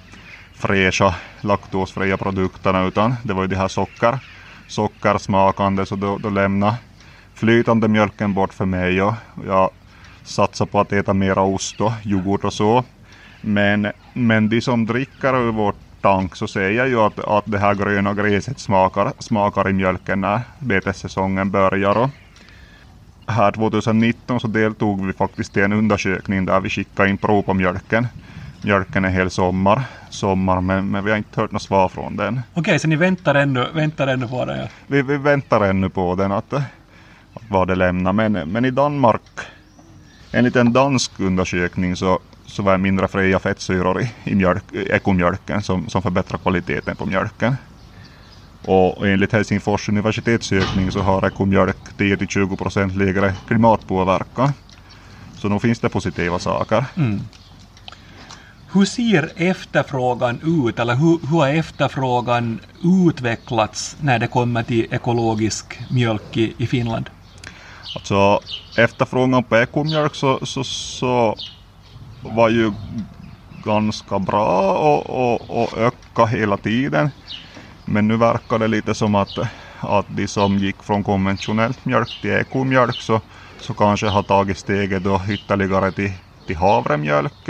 fräscha 0.53 1.15
laktosfria 1.41 2.17
produkterna 2.17 2.85
utan 2.85 3.15
det 3.25 3.35
var 3.35 3.43
ju 3.43 3.49
de 3.49 3.57
här 3.57 3.69
socker, 3.69 4.19
sockersmakande 4.67 5.87
så 5.87 5.97
då, 5.97 6.19
då 6.19 6.31
lämnade 6.31 6.75
flytande 7.35 7.89
mjölken 7.89 8.35
bort 8.35 8.55
för 8.55 8.67
mig 8.67 9.03
och 9.03 9.15
jag 9.47 9.71
satsade 10.23 10.71
på 10.71 10.81
att 10.81 10.93
äta 10.93 11.15
mera 11.15 11.43
ost 11.43 11.81
och 11.81 11.93
yoghurt 12.05 12.45
och 12.45 12.53
så. 12.53 12.85
Men, 13.41 13.93
men 14.13 14.49
de 14.49 14.61
som 14.61 14.87
dricker 14.87 15.37
ur 15.37 15.53
vår 15.53 15.75
tank 16.01 16.37
så 16.37 16.47
säger 16.47 16.87
ju 16.87 17.01
att, 17.01 17.19
att 17.19 17.45
det 17.47 17.59
här 17.59 17.75
gröna 17.75 18.15
gräset 18.15 18.59
smakar, 18.59 19.13
smakar 19.19 19.69
i 19.69 19.73
mjölken 19.73 20.21
när 20.21 20.41
betessäsongen 20.59 21.51
börjar. 21.51 22.11
Här 23.27 23.53
2019 23.53 24.41
så 24.41 24.47
deltog 24.47 25.07
vi 25.07 25.13
faktiskt 25.13 25.57
i 25.57 25.61
en 25.61 25.73
undersökning 25.73 26.47
där 26.47 26.61
vi 26.61 26.71
skickade 26.71 27.11
in 27.11 27.19
prov 27.19 27.43
på 27.43 27.55
mjölken. 27.55 28.07
Mjölken 28.63 29.05
en 29.05 29.13
hel 29.13 29.31
sommar, 29.31 29.83
sommar 30.11 30.61
men, 30.61 30.91
men 30.91 31.05
vi 31.05 31.11
har 31.11 31.19
inte 31.19 31.41
hört 31.41 31.53
något 31.53 31.63
svar 31.63 31.89
från 31.89 32.17
den. 32.17 32.41
Okej, 32.55 32.79
så 32.79 32.89
ni 32.89 32.97
väntar 32.97 33.35
ännu, 33.35 33.67
väntar 33.75 34.07
ännu 34.07 34.29
på 34.29 34.45
den? 34.45 34.59
Ja. 34.59 34.69
Vi, 34.87 35.03
vi 35.03 35.17
väntar 35.17 35.61
ännu 35.61 35.91
på 35.91 36.15
den, 36.15 36.33
att, 36.33 36.53
att 36.53 36.63
vad 37.49 37.69
det 37.69 37.75
lämnar. 37.75 38.13
Men, 38.13 38.33
men 38.33 38.65
i 38.65 38.71
Danmark, 38.71 39.23
enligt 40.33 40.57
en 40.57 40.73
dansk 40.73 41.21
undersökning 41.21 41.97
så 41.97 42.19
så 42.49 42.63
var 42.63 42.73
det 42.73 42.79
mindre 42.79 43.09
fria 43.09 43.39
fettsyror 43.39 44.03
i, 44.03 44.11
i 44.25 44.35
mjölk, 44.35 44.65
ekomjölken 44.73 45.63
som, 45.63 45.89
som 45.89 46.03
förbättrar 46.03 46.39
kvaliteten 46.39 46.97
på 46.97 47.07
mjölken. 47.07 47.57
Och 48.65 49.09
enligt 49.09 49.33
Helsingfors 49.33 49.89
universitetsökning 49.89 50.93
så 50.93 51.01
har 51.01 51.27
ekomjölk 51.27 51.77
10-20% 51.99 52.97
lägre 52.97 53.35
klimatpåverkan. 53.47 54.53
Så 55.37 55.49
nu 55.49 55.59
finns 55.59 55.81
det 55.81 55.89
positiva 55.89 56.39
saker. 56.39 56.85
Mm. 56.97 57.21
Hur 58.73 58.85
ser 58.85 59.31
efterfrågan 59.37 60.41
ut, 60.45 60.79
eller 60.79 60.95
hur, 60.95 61.19
hur 61.31 61.39
har 61.39 61.49
efterfrågan 61.49 62.61
utvecklats 63.09 63.97
när 64.01 64.19
det 64.19 64.27
kommer 64.27 64.63
till 64.63 64.87
ekologisk 64.91 65.79
mjölk 65.91 66.37
i, 66.37 66.55
i 66.59 66.67
Finland? 66.67 67.11
Alltså 67.95 68.41
efterfrågan 68.77 69.45
på 69.45 69.57
ekomjölk 69.57 70.15
så, 70.15 70.47
så, 70.47 70.65
så 70.65 71.37
var 72.23 72.49
ju 72.49 72.73
ganska 73.63 74.19
bra 74.19 74.73
och, 74.73 75.11
och, 75.11 75.51
och 75.63 75.79
öka 75.79 76.27
hela 76.27 76.57
tiden. 76.57 77.11
Men 77.85 78.09
nu 78.09 78.17
verkar 78.17 78.59
det 78.59 78.69
lite 78.69 78.95
som 78.95 79.15
att, 79.15 79.39
att 79.81 80.07
de 80.09 80.29
som 80.29 80.59
gick 80.59 80.83
från 80.83 81.05
konventionellt 81.05 81.85
mjölk 81.85 82.21
till 82.21 82.31
ekomjölk 82.31 83.01
så, 83.01 83.21
så 83.61 83.75
kanske 83.75 84.07
har 84.07 84.23
tagit 84.23 84.59
steget 84.59 85.05
då 85.05 85.21
ytterligare 85.29 85.93
till, 85.93 86.13
till 86.47 86.57
havremjölk. 86.57 87.49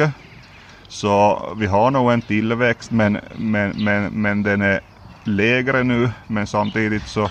Så 0.88 1.42
vi 1.59 1.66
har 1.66 1.90
nog 1.90 2.12
en 2.12 2.22
tillväxt 2.22 2.90
men, 2.90 3.18
men, 3.35 3.70
men, 3.70 4.22
men 4.22 4.42
den 4.42 4.62
är 4.62 4.81
lägre 5.24 5.85
nu 5.85 6.11
men 6.26 6.46
samtidigt 6.46 7.09
så, 7.09 7.31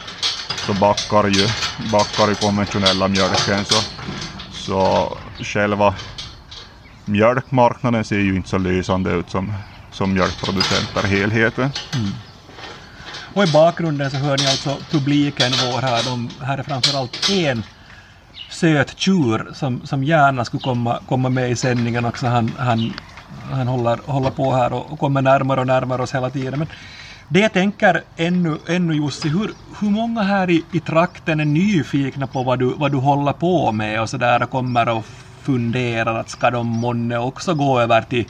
så 0.56 0.73
backar 0.73 1.28
ju 1.28 1.50
backar 1.78 2.28
ju 2.28 2.36
konventionella 2.36 3.08
mjölken 3.08 3.65
så, 3.65 3.86
så 4.50 5.17
själva 5.39 5.95
mjölkmarknaden 7.08 8.04
ser 8.04 8.20
ju 8.20 8.36
inte 8.36 8.50
så 8.50 8.58
lysande 8.58 9.12
ut 9.12 9.30
som, 9.30 9.54
som 9.91 10.13
mjölkproducenter 10.13 11.04
helheten. 11.04 11.70
Mm. 11.93 12.13
Och 13.34 13.43
i 13.43 13.48
bakgrunden 13.48 14.12
så 14.12 14.17
hör 14.17 14.38
ni 14.38 14.48
alltså 14.48 14.78
publiken 14.91 15.52
vår 15.52 15.82
här. 15.82 16.04
De, 16.04 16.30
här 16.46 16.58
är 16.58 16.63
framförallt 16.63 17.30
en 17.30 17.63
söt 18.50 19.00
tjur 19.00 19.54
som, 19.54 19.86
som 19.86 20.04
gärna 20.04 20.46
skulle 20.46 20.62
komma, 20.62 21.00
komma 21.08 21.30
med 21.30 21.52
i 21.52 21.56
sändningen 21.56 22.06
också. 22.06 22.28
Han, 22.28 22.50
han, 22.60 22.93
han 23.52 23.67
håller, 23.67 23.98
håller 24.12 24.30
på 24.30 24.54
här 24.54 24.74
och, 24.74 25.00
kommer 25.00 25.22
närmare 25.22 25.60
och 25.60 25.67
närmare 25.67 26.02
oss 26.02 26.15
hela 26.15 26.30
tiden. 26.30 26.60
Men 26.60 26.67
det 27.28 27.39
jag 27.39 27.54
tänker 27.54 28.04
ännu, 28.15 28.58
ännu 28.67 28.93
Jussi, 28.93 29.30
hur, 29.30 29.52
hur 29.82 29.89
många 29.89 30.22
här 30.22 30.50
i, 30.50 30.65
i 30.72 30.80
trakten 30.80 31.39
är 31.39 31.46
nyfikna 31.46 32.28
på 32.28 32.43
vad 32.43 32.60
du, 32.60 32.74
vad 32.78 32.91
du 32.91 32.98
håller 32.98 33.34
på 33.34 33.72
med 33.72 34.02
och 34.02 34.10
sådär 34.10 34.43
och 34.43 34.50
kommer 34.50 34.89
och 34.89 35.06
funderar 35.48 36.20
att 36.20 36.30
ska 36.30 36.52
de 36.52 36.68
månne 36.68 37.18
också 37.18 37.54
gå 37.56 37.80
över 37.80 38.02
till, 38.02 38.26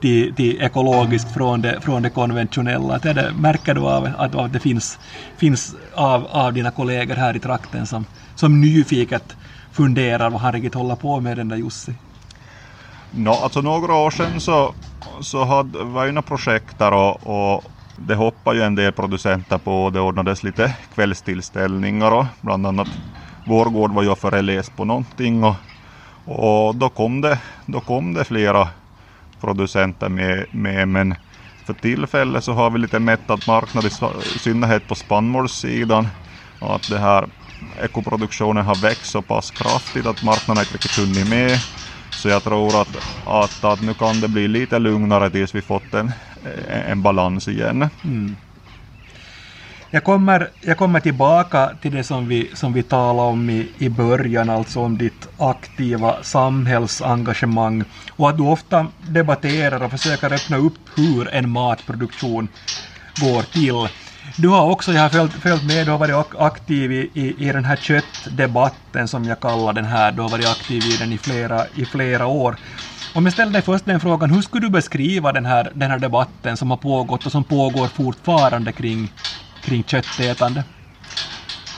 till, 0.00 0.34
till 0.36 0.62
ekologiskt 0.62 1.32
från 1.32 1.62
det, 1.62 1.80
från 1.80 2.02
det 2.02 2.10
konventionella? 2.10 2.94
Att 2.94 3.02
det, 3.02 3.32
märker 3.34 3.74
du 3.74 3.80
av 3.80 4.08
att, 4.18 4.34
att 4.34 4.52
det 4.52 4.60
finns, 4.60 4.98
finns 5.40 5.74
av, 5.94 6.26
av 6.26 6.52
dina 6.52 6.70
kollegor 6.70 7.14
här 7.14 7.36
i 7.36 7.40
trakten 7.40 7.86
som, 7.86 8.06
som 8.34 8.60
nyfiket 8.60 9.36
funderar 9.72 10.30
vad 10.30 10.40
han 10.40 10.52
riktigt 10.52 10.74
håller 10.74 10.96
på 10.96 11.20
med 11.20 11.36
den 11.36 11.48
där 11.48 11.56
Jussi? 11.56 11.94
No, 13.10 13.30
alltså 13.30 13.60
några 13.60 13.94
år 13.94 14.10
sedan 14.10 14.40
så, 14.40 14.74
så 15.20 15.44
hade, 15.44 15.84
var 15.84 16.04
ju 16.06 16.12
några 16.12 16.22
projekt 16.22 16.78
där 16.78 16.92
och, 16.92 17.26
och 17.26 17.64
det 17.96 18.14
hoppade 18.14 18.58
ju 18.58 18.64
en 18.64 18.74
del 18.74 18.92
producenter 18.92 19.58
på 19.58 19.84
och 19.84 19.92
det 19.92 20.00
ordnades 20.00 20.42
lite 20.42 20.76
kvällstillställningar 20.94 22.10
och 22.12 22.26
bland 22.40 22.66
annat 22.66 22.88
vår 23.44 23.66
gård 23.70 23.92
var 23.92 24.02
ju 24.02 24.14
föreläst 24.14 24.76
på 24.76 24.84
någonting 24.84 25.44
och 25.44 25.54
och 26.24 26.74
då 26.76 26.88
kom 26.88 27.20
det, 27.20 27.38
då 27.66 27.80
kom 27.80 28.14
det 28.14 28.24
flera 28.24 28.68
producenter 29.40 30.08
med, 30.08 30.46
med 30.50 30.88
men 30.88 31.14
för 31.66 31.74
tillfället 31.74 32.44
så 32.44 32.52
har 32.52 32.70
vi 32.70 32.78
lite 32.78 32.98
mättad 33.00 33.42
marknad 33.46 33.86
i 33.86 33.90
synnerhet 34.38 34.86
på 34.86 34.94
spannmålssidan. 34.94 36.08
Att 36.58 36.86
det 36.86 36.98
här 36.98 37.28
ekoproduktionen 37.82 38.64
har 38.64 38.76
växt 38.76 39.10
så 39.10 39.22
pass 39.22 39.50
kraftigt 39.50 40.06
att 40.06 40.22
marknaden 40.22 40.62
inte 40.62 40.74
riktigt 40.74 40.94
hunnit 40.94 41.26
med. 41.26 41.60
Så 42.14 42.28
jag 42.28 42.44
tror 42.44 42.80
att, 42.80 42.96
att, 43.24 43.64
att 43.64 43.80
nu 43.80 43.94
kan 43.94 44.20
det 44.20 44.28
bli 44.28 44.48
lite 44.48 44.78
lugnare 44.78 45.30
tills 45.30 45.54
vi 45.54 45.62
fått 45.62 45.94
en, 45.94 46.12
en 46.68 47.02
balans 47.02 47.48
igen. 47.48 47.88
Mm. 48.04 48.36
Jag 49.94 50.04
kommer, 50.04 50.50
jag 50.60 50.78
kommer 50.78 51.00
tillbaka 51.00 51.70
till 51.82 51.92
det 51.92 52.04
som 52.04 52.28
vi, 52.28 52.50
som 52.54 52.72
vi 52.72 52.82
talade 52.82 53.28
om 53.28 53.50
i, 53.50 53.72
i 53.78 53.88
början, 53.88 54.50
alltså 54.50 54.80
om 54.80 54.98
ditt 54.98 55.26
aktiva 55.38 56.22
samhällsengagemang 56.22 57.84
och 58.10 58.28
att 58.28 58.36
du 58.36 58.42
ofta 58.42 58.86
debatterar 58.98 59.82
och 59.82 59.90
försöker 59.90 60.32
öppna 60.32 60.56
upp 60.56 60.88
hur 60.96 61.28
en 61.28 61.50
matproduktion 61.50 62.48
går 63.14 63.42
till. 63.42 63.88
Du 64.36 64.48
har 64.48 64.70
också, 64.70 64.92
jag 64.92 65.02
har 65.02 65.08
följt, 65.08 65.42
följt 65.42 65.62
med, 65.62 65.86
du 65.86 65.90
har 65.90 65.98
varit 65.98 66.34
aktiv 66.38 66.92
i, 66.92 67.10
i, 67.14 67.48
i 67.48 67.52
den 67.52 67.64
här 67.64 67.76
köttdebatten 67.76 69.08
som 69.08 69.26
jag 69.28 69.40
kallar 69.40 69.72
den 69.72 69.84
här, 69.84 70.12
du 70.12 70.22
har 70.22 70.30
varit 70.30 70.46
aktiv 70.46 70.86
i 70.86 70.96
den 70.96 71.12
i 71.12 71.18
flera, 71.18 71.66
i 71.74 71.86
flera 71.86 72.26
år. 72.26 72.56
Om 73.12 73.26
jag 73.26 73.32
ställer 73.32 73.52
dig 73.52 73.62
först 73.62 73.84
den 73.84 74.00
frågan, 74.00 74.30
hur 74.30 74.42
skulle 74.42 74.66
du 74.66 74.70
beskriva 74.70 75.32
den 75.32 75.46
här, 75.46 75.72
den 75.74 75.90
här 75.90 75.98
debatten 75.98 76.56
som 76.56 76.70
har 76.70 76.76
pågått 76.78 77.26
och 77.26 77.32
som 77.32 77.44
pågår 77.44 77.88
fortfarande 77.88 78.72
kring, 78.72 79.12
kring 79.64 79.84
köttätande? 79.84 80.64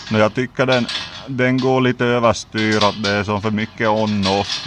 No, 0.09 0.18
jag 0.18 0.35
tycker 0.35 0.66
den, 0.66 0.88
den 1.29 1.61
går 1.61 1.81
lite 1.81 2.05
överstyr, 2.05 2.83
att 2.83 3.03
det 3.03 3.11
är 3.11 3.25
som 3.25 3.42
för 3.42 3.51
mycket 3.51 3.88
on-off. 3.88 4.66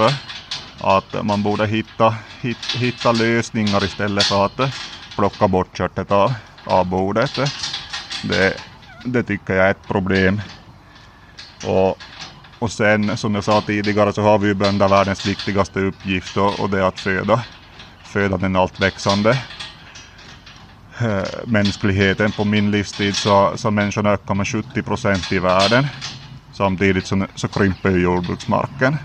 att 0.79 1.25
man 1.25 1.43
borde 1.43 1.67
hitta, 1.67 2.15
hit, 2.41 2.59
hitta 2.73 3.11
lösningar 3.11 3.85
istället 3.85 4.27
för 4.27 4.45
att 4.45 4.59
plocka 5.15 5.47
bort 5.47 5.77
köttet 5.77 6.11
av, 6.11 6.33
av 6.63 6.85
bordet. 6.85 7.35
Det, 8.21 8.57
det 9.03 9.23
tycker 9.23 9.53
jag 9.55 9.65
är 9.67 9.71
ett 9.71 9.87
problem. 9.87 10.41
Och, 11.61 11.95
och 12.59 12.71
sen 12.71 13.17
som 13.17 13.35
jag 13.35 13.43
sa 13.43 13.61
tidigare 13.61 14.13
så 14.13 14.21
har 14.21 14.39
vi 14.39 14.47
ju 14.47 14.53
bönder 14.53 14.89
världens 14.89 15.25
viktigaste 15.25 15.79
uppgift 15.79 16.37
och, 16.37 16.59
och 16.59 16.69
det 16.69 16.79
är 16.79 16.83
att 16.83 16.99
föda, 16.99 17.43
föda 18.03 18.37
den 18.37 18.55
allt 18.55 18.79
växande 18.79 19.37
Eh, 21.01 21.23
mänskligheten. 21.47 22.31
På 22.31 22.45
min 22.45 22.71
livstid 22.71 23.15
så, 23.15 23.51
så 23.55 23.71
människorna 23.71 24.09
ökar 24.09 24.35
med 24.35 24.47
70 24.47 24.83
procent 24.83 25.31
i 25.31 25.39
världen. 25.39 25.87
Samtidigt 26.51 27.07
så, 27.07 27.25
så 27.35 27.47
krymper 27.47 27.89
jordbruksmarken. 27.89 28.97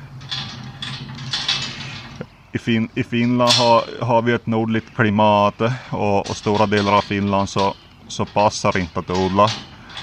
I, 2.52 2.58
fin, 2.58 2.88
I 2.94 3.04
Finland 3.04 3.50
har, 3.50 4.04
har 4.04 4.22
vi 4.22 4.32
ett 4.32 4.46
nordligt 4.46 4.94
klimat 4.94 5.60
och, 5.90 6.30
och 6.30 6.36
stora 6.36 6.66
delar 6.66 6.92
av 6.92 7.02
Finland 7.02 7.48
så, 7.48 7.74
så 8.08 8.24
passar 8.24 8.78
inte 8.78 9.00
att 9.00 9.10
odla, 9.10 9.50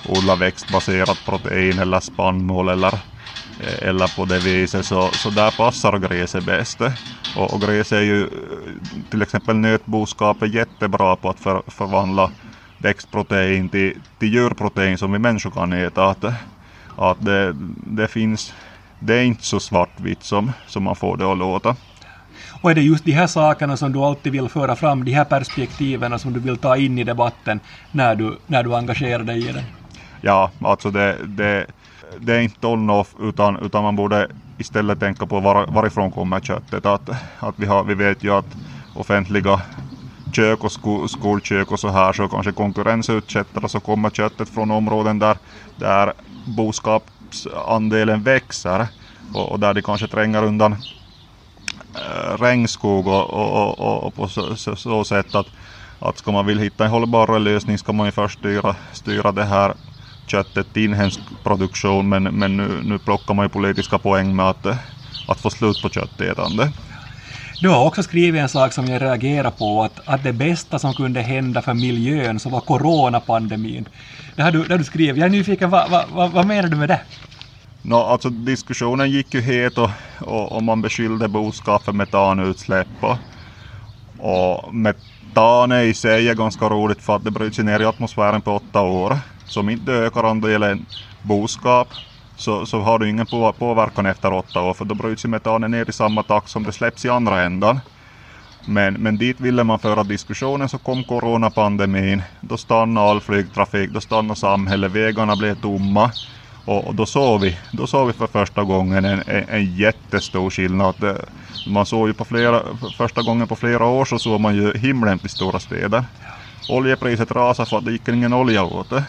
odla 0.03 0.35
växtbaserat 0.35 1.25
protein 1.25 1.79
eller 1.79 1.99
spannmål 1.99 2.69
eller, 2.69 2.99
eller 3.59 4.07
på 4.07 4.25
det 4.25 4.39
viset. 4.39 4.85
Så, 4.85 5.11
så 5.17 5.29
där 5.29 5.51
passar 5.51 5.97
gräset 5.97 6.43
bäst. 6.43 6.81
Och, 7.35 7.53
och 7.53 7.61
gräset 7.61 7.97
är 7.97 8.01
ju 8.01 8.29
till 9.09 9.21
exempel 9.21 9.55
nötboskap 9.55 10.41
är 10.41 10.47
jättebra 10.47 11.15
på 11.15 11.29
att 11.29 11.39
för, 11.39 11.63
förvandla 11.67 12.31
växtprotein 12.77 13.69
till, 13.69 14.01
till 14.19 14.33
djurprotein 14.33 14.97
som 14.97 15.11
vi 15.11 15.19
människor 15.19 15.51
kan 15.51 15.73
äta. 15.73 16.05
Att, 16.05 16.25
att 16.97 17.25
det, 17.25 17.53
det 17.97 18.07
finns, 18.07 18.53
det 18.99 19.15
är 19.15 19.23
inte 19.23 19.45
så 19.45 19.59
svartvitt 19.59 20.23
som, 20.23 20.51
som 20.67 20.83
man 20.83 20.95
får 20.95 21.17
det 21.17 21.31
att 21.31 21.37
låta. 21.37 21.75
Och 22.61 22.71
är 22.71 22.75
det 22.75 22.81
just 22.81 23.05
de 23.05 23.11
här 23.11 23.27
sakerna 23.27 23.77
som 23.77 23.91
du 23.91 23.99
alltid 23.99 24.31
vill 24.31 24.49
föra 24.49 24.75
fram, 24.75 25.05
de 25.05 25.11
här 25.11 25.25
perspektiven 25.25 26.19
som 26.19 26.33
du 26.33 26.39
vill 26.39 26.57
ta 26.57 26.77
in 26.77 26.97
i 26.97 27.03
debatten 27.03 27.59
när 27.91 28.15
du, 28.15 28.37
när 28.47 28.63
du 28.63 28.75
engagerar 28.75 29.23
dig 29.23 29.49
i 29.49 29.51
den? 29.51 29.63
Ja, 30.21 30.51
alltså 30.61 30.91
det, 30.91 31.17
det, 31.27 31.65
det 32.19 32.35
är 32.35 32.41
inte 32.41 32.67
on-off 32.67 33.15
utan, 33.19 33.57
utan 33.57 33.83
man 33.83 33.95
borde 33.95 34.27
istället 34.57 34.99
tänka 34.99 35.25
på 35.25 35.39
var, 35.39 35.67
varifrån 35.67 36.11
kommer 36.11 36.39
köttet. 36.39 36.85
Att, 36.85 37.09
att 37.39 37.55
vi, 37.57 37.65
har, 37.65 37.83
vi 37.83 37.93
vet 37.93 38.23
ju 38.23 38.33
att 38.33 38.57
offentliga 38.93 39.61
kök 40.35 40.63
och 40.63 40.71
sko, 40.71 41.07
skolkök 41.07 41.71
och 41.71 41.79
så 41.79 41.89
här 41.89 42.13
så 42.13 42.27
kanske 42.27 42.51
konkurrensutsätter 42.51 43.67
så 43.67 43.79
kommer 43.79 44.09
köttet 44.09 44.49
från 44.49 44.71
områden 44.71 45.19
där, 45.19 45.37
där 45.75 46.13
boskapsandelen 46.45 48.23
växer 48.23 48.87
och, 49.33 49.51
och 49.51 49.59
där 49.59 49.73
de 49.73 49.81
kanske 49.81 50.07
tränger 50.07 50.43
undan 50.43 50.75
äh, 51.95 52.37
regnskog 52.37 53.07
och, 53.07 53.29
och, 53.29 53.79
och, 53.79 54.03
och 54.03 54.15
på 54.15 54.27
så, 54.27 54.55
så, 54.55 54.75
så, 54.75 55.03
sätt 55.03 55.35
att, 55.35 55.47
att 55.99 56.17
ska 56.17 56.31
man 56.31 56.45
vill 56.45 56.59
hitta 56.59 56.85
en 56.85 56.91
hållbar 56.91 57.39
lösning 57.39 57.77
ska 57.77 57.93
man 57.93 58.05
ju 58.05 58.11
först 58.11 58.39
styra, 58.39 58.75
styra 58.91 59.31
det 59.31 59.43
här 59.43 59.73
till 60.25 60.83
inhemsk 60.83 61.19
produktion 61.43 62.09
men, 62.09 62.23
men 62.23 62.57
nu, 62.57 62.81
nu 62.83 62.99
plockar 62.99 63.33
man 63.33 63.45
ju 63.45 63.49
politiska 63.49 63.99
poäng 63.99 64.35
med 64.35 64.45
att, 64.49 64.65
att 65.25 65.39
få 65.39 65.49
slut 65.49 65.81
på 65.81 65.89
köttätande. 65.89 66.71
Du 67.59 67.69
har 67.69 67.85
också 67.85 68.03
skrivit 68.03 68.41
en 68.41 68.49
sak 68.49 68.73
som 68.73 68.89
jag 68.89 69.01
reagerar 69.01 69.51
på, 69.51 69.83
att, 69.83 69.99
att 70.05 70.23
det 70.23 70.33
bästa 70.33 70.79
som 70.79 70.93
kunde 70.93 71.21
hända 71.21 71.61
för 71.61 71.73
miljön 71.73 72.39
så 72.39 72.49
var 72.49 72.61
coronapandemin. 72.61 73.85
Det 74.35 74.43
har 74.43 74.51
du, 74.51 74.63
det 74.63 74.73
har 74.73 74.77
du 74.77 74.83
skrivit. 74.83 75.17
Jag 75.17 75.25
är 75.25 75.29
nyfiken, 75.29 75.69
vad, 75.69 75.89
vad, 75.89 76.31
vad 76.31 76.45
menar 76.45 76.69
du 76.69 76.77
med 76.77 76.89
det? 76.89 77.01
No, 77.81 77.95
alltså 77.95 78.29
diskussionen 78.29 79.11
gick 79.11 79.33
ju 79.33 79.41
het 79.41 79.77
och, 79.77 79.89
och, 80.19 80.51
och 80.51 80.63
man 80.63 80.81
beskyllde 80.81 81.27
boskap 81.27 81.85
för 81.85 81.93
metanutsläpp. 81.93 83.03
Och, 83.03 83.17
och 84.17 84.75
metan 84.75 85.71
i 85.71 85.93
sig 85.93 86.29
är 86.29 86.35
ganska 86.35 86.69
roligt 86.69 87.01
för 87.01 87.15
att 87.15 87.23
det 87.23 87.31
bryts 87.31 87.59
ner 87.59 87.79
i 87.79 87.85
atmosfären 87.85 88.41
på 88.41 88.51
åtta 88.55 88.81
år. 88.81 89.19
Så 89.51 89.59
om 89.59 89.69
inte 89.69 89.91
ökar 89.91 90.23
andelen 90.23 90.85
boskap 91.21 91.93
så, 92.35 92.65
så 92.65 92.79
har 92.79 92.99
du 92.99 93.09
ingen 93.09 93.25
på, 93.25 93.53
påverkan 93.53 94.05
efter 94.05 94.33
åtta 94.33 94.61
år 94.61 94.73
för 94.73 94.85
då 94.85 94.95
bryts 94.95 95.25
ju 95.25 95.29
metanen 95.29 95.71
ner 95.71 95.89
i 95.89 95.93
samma 95.93 96.23
takt 96.23 96.49
som 96.49 96.63
det 96.63 96.71
släpps 96.71 97.05
i 97.05 97.09
andra 97.09 97.41
ändan. 97.41 97.79
Men, 98.65 98.93
men 98.93 99.17
dit 99.17 99.39
ville 99.39 99.63
man 99.63 99.79
föra 99.79 100.03
diskussionen 100.03 100.69
så 100.69 100.77
kom 100.77 101.03
coronapandemin. 101.03 102.23
Då 102.41 102.57
stannade 102.57 103.09
all 103.09 103.21
flygtrafik, 103.21 103.89
då 103.89 104.01
stannade 104.01 104.39
samhället, 104.39 104.91
vägarna 104.91 105.35
blev 105.35 105.61
tomma. 105.61 106.11
Och, 106.65 106.87
och, 106.87 106.95
då, 106.95 107.05
såg 107.05 107.41
vi, 107.41 107.57
då 107.71 107.87
såg 107.87 108.07
vi 108.07 108.13
för 108.13 108.27
första 108.27 108.63
gången 108.63 109.05
en, 109.05 109.23
en, 109.27 109.49
en 109.49 109.75
jättestor 109.75 110.49
skillnad. 110.49 110.95
Man 111.67 111.85
såg 111.85 112.07
ju 112.07 112.13
på 112.13 112.25
flera, 112.25 112.61
första 112.97 113.21
gången 113.21 113.47
på 113.47 113.55
flera 113.55 113.85
år 113.85 114.05
så 114.05 114.19
såg 114.19 114.41
man 114.41 114.55
ju 114.55 114.77
himlen 114.77 115.19
i 115.23 115.29
stora 115.29 115.59
städer. 115.59 116.03
Oljepriset 116.69 117.31
rasade 117.31 117.69
för 117.69 117.77
att 117.77 117.85
det 117.85 117.91
gick 117.91 118.07
ingen 118.07 118.33
olja 118.33 118.63
åt 118.63 118.89
det. 118.89 119.03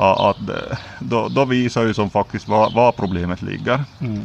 Att, 0.00 0.48
eh, 0.48 0.78
då, 1.00 1.28
då 1.28 1.44
visar 1.44 1.82
ju 1.82 1.94
som 1.94 2.10
faktiskt 2.10 2.48
var, 2.48 2.70
var 2.70 2.92
problemet 2.92 3.42
ligger. 3.42 3.84
Mm. 4.00 4.22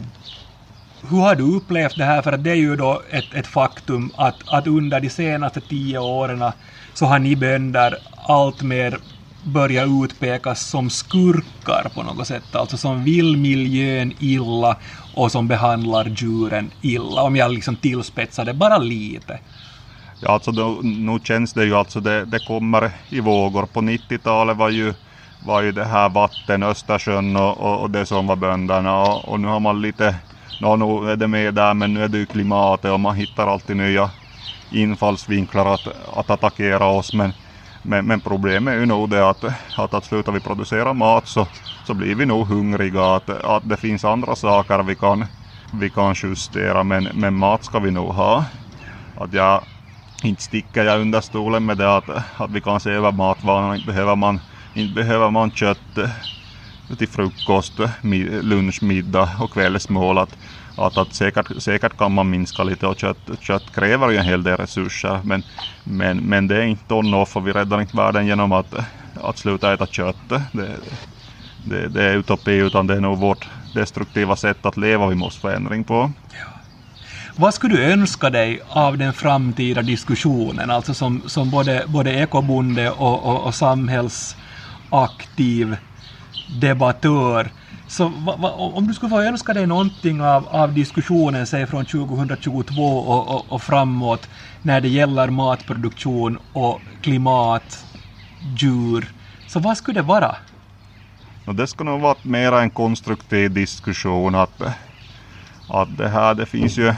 Hur 1.10 1.18
har 1.18 1.36
du 1.36 1.56
upplevt 1.56 1.96
det 1.96 2.06
här? 2.06 2.22
För 2.22 2.32
att 2.32 2.44
det 2.44 2.52
är 2.52 2.56
ju 2.56 2.76
då 2.76 3.02
ett, 3.12 3.34
ett 3.34 3.48
faktum 3.48 4.12
att, 4.18 4.44
att 4.46 4.68
under 4.68 5.00
de 5.00 5.10
senaste 5.10 5.62
tio 5.62 6.00
åren 6.00 6.52
så 6.94 7.06
har 7.06 7.20
ni 7.20 7.36
bönder 7.36 7.98
allt 8.28 8.62
mer 8.62 9.00
börja 9.46 9.84
utpekas 9.84 10.62
som 10.62 10.90
skurkar 10.90 11.90
på 11.94 12.04
något 12.04 12.28
sätt, 12.28 12.56
alltså 12.56 12.78
som 12.78 13.04
vill 13.04 13.38
miljön 13.38 14.14
illa 14.20 14.78
och 15.14 15.32
som 15.32 15.48
behandlar 15.48 16.06
djuren 16.06 16.72
illa, 16.82 17.22
om 17.22 17.36
jag 17.36 17.52
liksom 17.52 17.76
tillspetsar 17.76 18.46
det 18.46 18.54
bara 18.54 18.78
lite. 18.78 19.40
Ja, 20.20 20.30
alltså 20.32 20.52
då, 20.52 20.80
nu 20.84 21.20
känns 21.24 21.54
det 21.54 21.66
ju 21.66 21.76
alltså 21.76 22.00
det, 22.00 22.26
det 22.26 22.40
kommer 22.40 22.92
i 23.10 23.20
vågor. 23.20 23.66
På 23.66 23.82
90-talet 23.82 24.58
var 24.58 24.70
ju, 24.70 24.94
var 25.46 25.62
ju 25.62 25.72
det 25.72 25.86
här 25.86 26.10
vatten, 26.10 26.64
Östersjön 26.64 27.36
och, 27.36 27.58
och, 27.58 27.82
och 27.82 27.90
det 27.92 28.06
som 28.06 28.28
var 28.28 28.36
bönderna 28.36 29.02
och, 29.02 29.30
och 29.30 29.40
nu 29.40 29.48
har 29.48 29.60
man 29.60 29.82
lite, 29.82 30.16
ja 30.58 30.76
nu 30.76 31.12
är 31.12 31.16
det 31.16 31.28
med 31.28 31.54
där 31.54 31.74
men 31.74 31.94
nu 31.94 32.04
är 32.04 32.08
det 32.08 32.18
ju 32.18 32.26
klimatet 32.26 32.92
och 32.92 33.00
man 33.00 33.16
hittar 33.16 33.48
alltid 33.48 33.78
nya 33.78 34.10
infallsvinklar 34.70 35.74
att, 35.74 35.88
att 35.88 36.30
attackera 36.30 36.86
oss 36.86 37.14
men 37.14 37.34
men, 37.88 38.06
men 38.06 38.22
problemet 38.22 38.74
är 38.74 38.80
ju 38.80 38.86
nog 38.86 39.10
det 39.10 39.30
att, 39.30 39.44
att, 39.76 39.94
att 39.94 40.06
slutar 40.06 40.32
vi 40.32 40.40
producera 40.40 40.94
mat 40.94 41.28
så, 41.28 41.48
så 41.84 41.94
blir 41.94 42.16
vi 42.16 42.26
nog 42.26 42.48
hungriga. 42.48 43.16
Att, 43.16 43.30
att 43.30 43.70
det 43.70 43.78
finns 43.78 44.06
andra 44.06 44.36
saker 44.36 44.84
vi 44.84 44.96
kan, 44.96 45.26
vi 45.72 45.90
kan 45.90 46.14
justera 46.24 46.84
men, 46.84 47.04
men 47.14 47.36
mat 47.36 47.64
ska 47.64 47.80
vi 47.80 47.92
nog 47.92 48.14
ha. 48.14 48.46
Att 49.16 49.34
jag, 49.34 49.66
inte 50.24 50.44
sticker 50.44 50.84
jag 50.84 51.02
under 51.02 51.22
stolen 51.22 51.66
med 51.66 51.78
det 51.78 51.96
att, 51.96 52.10
att 52.38 52.52
vi 52.52 52.62
kan 52.62 52.80
se 52.80 52.90
över 52.90 53.12
matvanorna. 53.12 53.76
Inte 53.76 53.88
behöver 53.88 54.16
man, 54.16 54.40
inte 54.76 54.94
behöver 54.94 55.32
man 55.32 55.52
kött 55.52 55.98
eh, 55.98 56.10
till 56.98 57.08
frukost, 57.08 57.74
lunch, 58.42 58.84
middag 58.84 59.30
och 59.40 59.52
kvällsmål. 59.52 60.18
Att, 60.18 60.38
att, 60.78 60.98
att 60.98 61.14
säkert, 61.14 61.48
säkert 61.58 61.98
kan 61.98 62.12
man 62.12 62.30
minska 62.30 62.64
lite 62.64 62.88
och 62.88 63.00
kött, 63.00 63.30
kött 63.40 63.76
kräver 63.76 64.10
ju 64.10 64.18
en 64.18 64.26
hel 64.26 64.44
del 64.44 64.58
resurser 64.58 65.20
men, 65.24 65.44
men, 65.84 66.18
men 66.18 66.48
det 66.48 66.58
är 66.58 66.66
inte 66.66 66.94
on-off 66.94 67.36
och 67.36 67.48
vi 67.48 67.52
räddar 67.52 67.82
inte 67.82 67.98
världen 67.98 68.28
genom 68.28 68.52
att, 68.52 68.74
att 69.22 69.38
sluta 69.38 69.74
äta 69.74 69.88
kött. 69.88 70.30
Det, 70.52 70.78
det, 71.64 71.88
det 71.88 72.04
är 72.04 72.18
utopi 72.18 72.52
utan 72.52 72.88
det 72.88 72.94
är 72.96 73.02
nog 73.02 73.18
vårt 73.18 73.48
destruktiva 73.74 74.36
sätt 74.36 74.66
att 74.66 74.78
leva 74.78 75.08
vi 75.08 75.16
måste 75.16 75.42
få 75.42 75.50
ändring 75.50 75.84
på. 75.84 76.12
Ja. 76.32 76.56
Vad 77.38 77.54
skulle 77.54 77.76
du 77.76 77.84
önska 77.84 78.30
dig 78.30 78.62
av 78.70 78.98
den 78.98 79.14
framtida 79.14 79.82
diskussionen, 79.82 80.72
alltså 80.72 80.94
som, 80.94 81.22
som 81.26 81.50
både, 81.52 81.84
både 81.88 82.12
ekobonde 82.12 82.92
och, 82.92 83.24
och, 83.26 83.44
och 83.48 83.56
aktiv 84.90 85.78
debattör? 86.46 87.52
Så 87.88 88.08
va, 88.08 88.36
va, 88.36 88.52
om 88.52 88.88
du 88.88 88.94
skulle 88.94 89.10
få 89.10 89.22
önska 89.22 89.54
dig 89.54 89.68
någonting 89.68 90.22
av, 90.22 90.48
av 90.48 90.74
diskussionen, 90.74 91.48
säg 91.48 91.68
från 91.68 91.86
2022 91.86 92.84
och, 92.98 93.28
och, 93.36 93.52
och 93.52 93.62
framåt, 93.62 94.30
när 94.62 94.82
det 94.82 94.88
gäller 94.90 95.30
matproduktion 95.30 96.40
och 96.52 96.82
klimat, 97.02 97.86
djur, 98.40 99.14
så 99.48 99.60
vad 99.60 99.78
skulle 99.78 100.00
det 100.00 100.08
vara? 100.08 100.36
No, 101.46 101.54
det 101.54 101.68
skulle 101.68 101.90
nog 101.92 102.02
vara 102.02 102.16
mer 102.22 102.52
en 102.52 102.70
konstruktiv 102.70 103.52
diskussion. 103.54 104.36
Att, 104.36 104.62
att 105.68 105.98
det 105.98 106.10
här, 106.10 106.34
det 106.34 106.46
finns 106.46 106.78
ju 106.78 106.94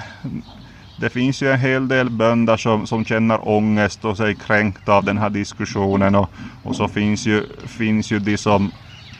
det 0.98 1.10
finns 1.10 1.42
ju 1.42 1.52
en 1.52 1.60
hel 1.60 1.88
del 1.88 2.10
bönder 2.10 2.58
som, 2.58 2.88
som 2.88 3.06
känner 3.06 3.48
ångest 3.48 4.06
och 4.06 4.18
sig 4.18 4.36
kränkta 4.36 4.94
av 4.94 5.04
den 5.04 5.18
här 5.18 5.30
diskussionen 5.30 6.16
och, 6.16 6.30
och 6.64 6.76
så 6.76 6.88
finns 6.88 7.26
ju, 7.26 7.44
finns 7.68 8.12
ju 8.12 8.20
de 8.20 8.38
som 8.38 8.72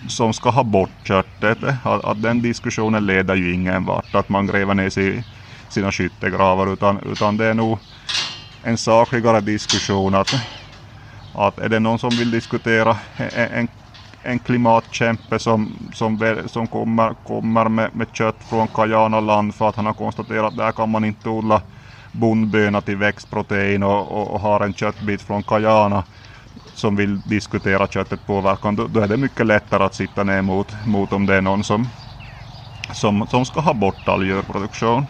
som 0.08 0.34
ska 0.34 0.50
ha 0.50 0.64
bort 0.64 1.08
köttet. 1.08 1.64
Att, 1.64 2.06
att 2.06 2.22
den 2.22 2.42
diskussionen 2.42 3.06
leder 3.06 3.36
ju 3.36 3.54
ingen 3.54 3.86
vart, 3.86 4.16
att 4.16 4.30
man 4.30 4.48
gräver 4.48 4.74
ner 4.74 4.90
sig 4.90 5.18
i 5.18 5.24
sina 5.68 5.92
skyttegravar, 5.92 6.74
utan, 6.74 7.00
utan 7.12 7.38
det 7.38 7.46
är 7.46 7.54
nog 7.54 7.80
en 8.62 8.78
sakligare 8.78 9.42
diskussion 9.42 10.16
att, 10.16 10.34
att 11.32 11.60
är 11.60 11.70
det 11.70 11.80
någon 11.80 12.00
som 12.00 12.10
vill 12.10 12.32
diskutera 12.32 12.98
en, 13.16 13.50
en, 13.52 13.68
en 14.22 14.40
klimatkämpe 14.40 15.40
som, 15.40 15.90
som, 15.94 16.44
som 16.46 16.68
kommer, 16.68 17.14
kommer 17.14 17.70
med, 17.70 17.96
med 17.96 18.08
kött 18.14 18.44
från 18.44 18.68
Kajana-land 18.68 19.56
för 19.56 19.70
att 19.70 19.76
han 19.76 19.86
har 19.86 19.94
konstaterat 19.94 20.46
att 20.46 20.58
där 20.58 20.72
kan 20.72 20.90
man 20.90 21.06
inte 21.06 21.30
odla 21.30 21.62
bondböna 22.12 22.82
till 22.82 22.98
växtprotein 22.98 23.84
och, 23.84 24.12
och, 24.12 24.28
och 24.32 24.40
har 24.40 24.62
en 24.62 24.74
köttbit 24.74 25.22
från 25.22 25.44
Kajana 25.44 26.04
som 26.74 26.96
vill 26.96 27.22
diskutera 27.22 27.88
köttets 27.88 28.24
påverkan, 28.26 28.76
då, 28.76 28.88
då, 28.88 29.00
är 29.00 29.08
det 29.08 29.18
mycket 29.18 29.46
lättare 29.46 29.84
att 29.84 29.96
sitta 29.96 30.24
ner 30.24 30.42
mot, 30.42 30.86
mot 30.86 31.14
om 31.14 31.26
det 31.26 31.36
är 31.36 31.42
någon 31.42 31.64
som, 31.64 31.90
som, 32.92 33.28
som 33.28 33.46
ska 33.46 33.60
ha 33.60 33.74
bort 33.74 34.08
all 34.08 34.26
djurproduktion. 34.26 35.08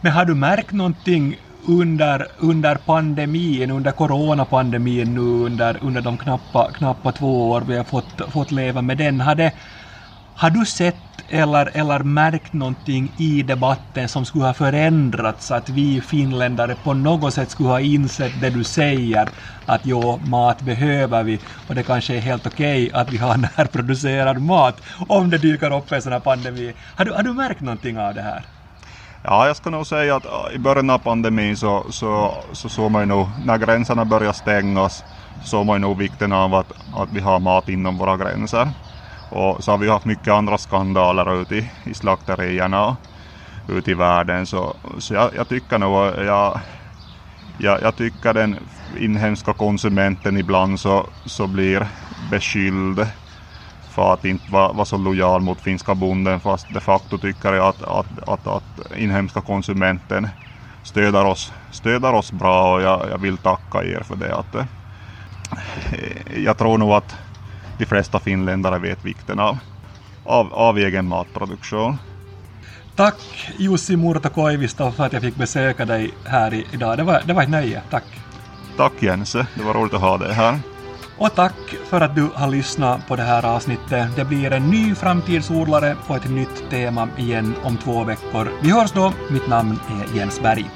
Men 0.00 0.12
har 0.12 0.24
du 0.24 0.34
märkt 0.34 0.72
någonting 0.72 1.36
under, 1.66 2.26
under 2.38 2.76
pandemin, 2.76 3.70
under 3.70 3.92
coronapandemin 3.92 5.14
nu 5.14 5.20
under, 5.20 5.78
under 5.84 6.00
de 6.02 6.18
knappa, 6.18 6.70
knappa 6.72 7.12
två 7.12 7.50
år 7.50 7.60
vi 7.60 7.76
har 7.76 7.84
fått, 7.84 8.20
fått 8.32 8.50
leva 8.50 8.82
med 8.82 8.98
den, 8.98 9.20
har, 9.20 9.34
det, 9.34 9.52
har 10.34 10.50
du 10.50 10.66
sett 10.66 11.02
eller, 11.28 11.70
eller 11.74 11.98
märkt 11.98 12.52
någonting 12.52 13.12
i 13.16 13.42
debatten 13.42 14.08
som 14.08 14.24
skulle 14.24 14.44
ha 14.44 14.54
förändrats, 14.54 15.50
att 15.50 15.68
vi 15.68 16.00
finländare 16.00 16.74
på 16.74 16.94
något 16.94 17.34
sätt 17.34 17.50
skulle 17.50 17.68
ha 17.68 17.80
insett 17.80 18.40
det 18.40 18.50
du 18.50 18.64
säger, 18.64 19.28
att 19.64 19.80
jo, 19.84 20.18
mat 20.18 20.62
behöver 20.62 21.22
vi 21.22 21.40
och 21.66 21.74
det 21.74 21.82
kanske 21.82 22.14
är 22.16 22.20
helt 22.20 22.46
okej 22.46 22.86
okay 22.86 23.00
att 23.00 23.10
vi 23.10 23.16
har 23.16 23.36
närproducerad 23.58 24.42
mat 24.42 24.80
om 25.08 25.30
det 25.30 25.38
dyker 25.38 25.76
upp 25.76 25.92
en 25.92 26.02
sån 26.02 26.12
här 26.12 26.20
pandemi. 26.20 26.74
Har 26.94 27.04
du, 27.04 27.12
har 27.12 27.22
du 27.22 27.32
märkt 27.32 27.60
någonting 27.60 27.98
av 27.98 28.14
det 28.14 28.22
här? 28.22 28.46
Ja, 29.28 29.46
jag 29.46 29.56
ska 29.56 29.70
nog 29.70 29.86
säga 29.86 30.16
att 30.16 30.26
äh, 30.26 30.54
i 30.54 30.58
början 30.58 30.90
av 30.90 30.98
pandemin 30.98 31.56
så, 31.56 31.86
så, 31.90 32.44
så 32.52 32.68
såg 32.68 32.90
man 32.90 33.02
ju 33.02 33.06
nog, 33.06 33.28
när 33.44 33.58
gränserna 33.58 34.04
började 34.04 34.34
stängas, 34.34 35.04
såg 35.44 35.66
man 35.66 35.76
ju 35.76 35.80
nog 35.80 35.98
vikten 35.98 36.32
av 36.32 36.54
att, 36.54 36.72
att 36.94 37.08
vi 37.12 37.20
har 37.20 37.40
mat 37.40 37.68
inom 37.68 37.98
våra 37.98 38.16
gränser. 38.16 38.70
Och 39.28 39.64
så 39.64 39.70
har 39.70 39.78
vi 39.78 39.88
haft 39.88 40.04
mycket 40.04 40.28
andra 40.28 40.58
skandaler 40.58 41.42
ute 41.42 41.56
i, 41.56 41.70
i 41.84 41.94
slakterierna 41.94 42.96
ute 43.68 43.90
i 43.90 43.94
världen. 43.94 44.46
Så, 44.46 44.76
så 44.98 45.14
jag, 45.14 45.34
jag 45.34 45.48
tycker 45.48 45.78
nog, 45.78 45.96
jag, 46.26 46.60
jag, 47.58 47.82
jag, 47.82 47.96
tycker 47.96 48.34
den 48.34 48.68
inhemska 48.98 49.52
konsumenten 49.52 50.36
ibland 50.36 50.80
så, 50.80 51.10
så 51.24 51.46
blir 51.46 51.86
beskylld 52.30 53.06
för 53.96 54.12
att 54.12 54.24
inte 54.24 54.52
vara, 54.52 54.72
vara 54.72 54.84
så 54.84 54.96
lojal 54.96 55.40
mot 55.40 55.60
finska 55.60 55.94
bonden 55.94 56.40
fast 56.40 56.66
de 56.74 56.80
facto 56.80 57.18
tycker 57.18 57.52
jag 57.52 57.66
att, 57.66 57.82
att, 57.82 58.28
att, 58.28 58.46
att 58.46 58.96
inhemska 58.96 59.40
konsumenten 59.40 60.28
stöder 60.82 61.24
oss, 61.24 61.52
stöder 61.70 62.12
oss 62.12 62.32
bra 62.32 62.74
och 62.74 62.82
jag, 62.82 63.10
jag 63.10 63.18
vill 63.18 63.36
tacka 63.36 63.84
er 63.84 64.00
för 64.00 64.16
det. 64.16 64.34
Att, 64.34 64.54
eh, 64.54 64.64
jag 66.36 66.58
tror 66.58 66.78
nog 66.78 66.90
att 66.90 67.16
de 67.78 67.86
flesta 67.86 68.18
finländare 68.18 68.78
vet 68.78 69.04
vikten 69.04 69.40
av, 69.40 69.58
av, 70.24 70.54
av 70.54 70.78
egen 70.78 71.08
matproduktion. 71.08 71.98
Tack 72.96 73.50
Jussi 73.58 73.96
Murto 73.96 74.28
Koivisto 74.28 74.90
för 74.90 75.06
att 75.06 75.12
jag 75.12 75.22
fick 75.22 75.36
besöka 75.36 75.84
dig 75.84 76.10
här 76.24 76.64
idag. 76.72 76.96
Det 76.96 77.02
var, 77.04 77.22
det 77.26 77.32
var 77.32 77.42
ett 77.42 77.50
nöje. 77.50 77.82
Tack. 77.90 78.04
Tack 78.76 79.02
Jense, 79.02 79.46
det 79.54 79.62
var 79.62 79.74
roligt 79.74 79.94
att 79.94 80.00
ha 80.00 80.18
dig 80.18 80.34
här. 80.34 80.75
Och 81.18 81.34
tack 81.34 81.76
för 81.84 82.00
att 82.00 82.14
du 82.14 82.28
har 82.34 82.48
lyssnat 82.48 83.08
på 83.08 83.16
det 83.16 83.22
här 83.22 83.44
avsnittet. 83.44 84.16
Det 84.16 84.24
blir 84.24 84.52
en 84.52 84.70
ny 84.70 84.94
framtidsodlare 84.94 85.96
och 86.06 86.16
ett 86.16 86.30
nytt 86.30 86.70
tema 86.70 87.08
igen 87.16 87.54
om 87.62 87.76
två 87.76 88.04
veckor. 88.04 88.48
Vi 88.62 88.70
hörs 88.70 88.92
då. 88.92 89.12
Mitt 89.30 89.48
namn 89.48 89.78
är 89.90 90.16
Jens 90.16 90.40
Berg. 90.40 90.70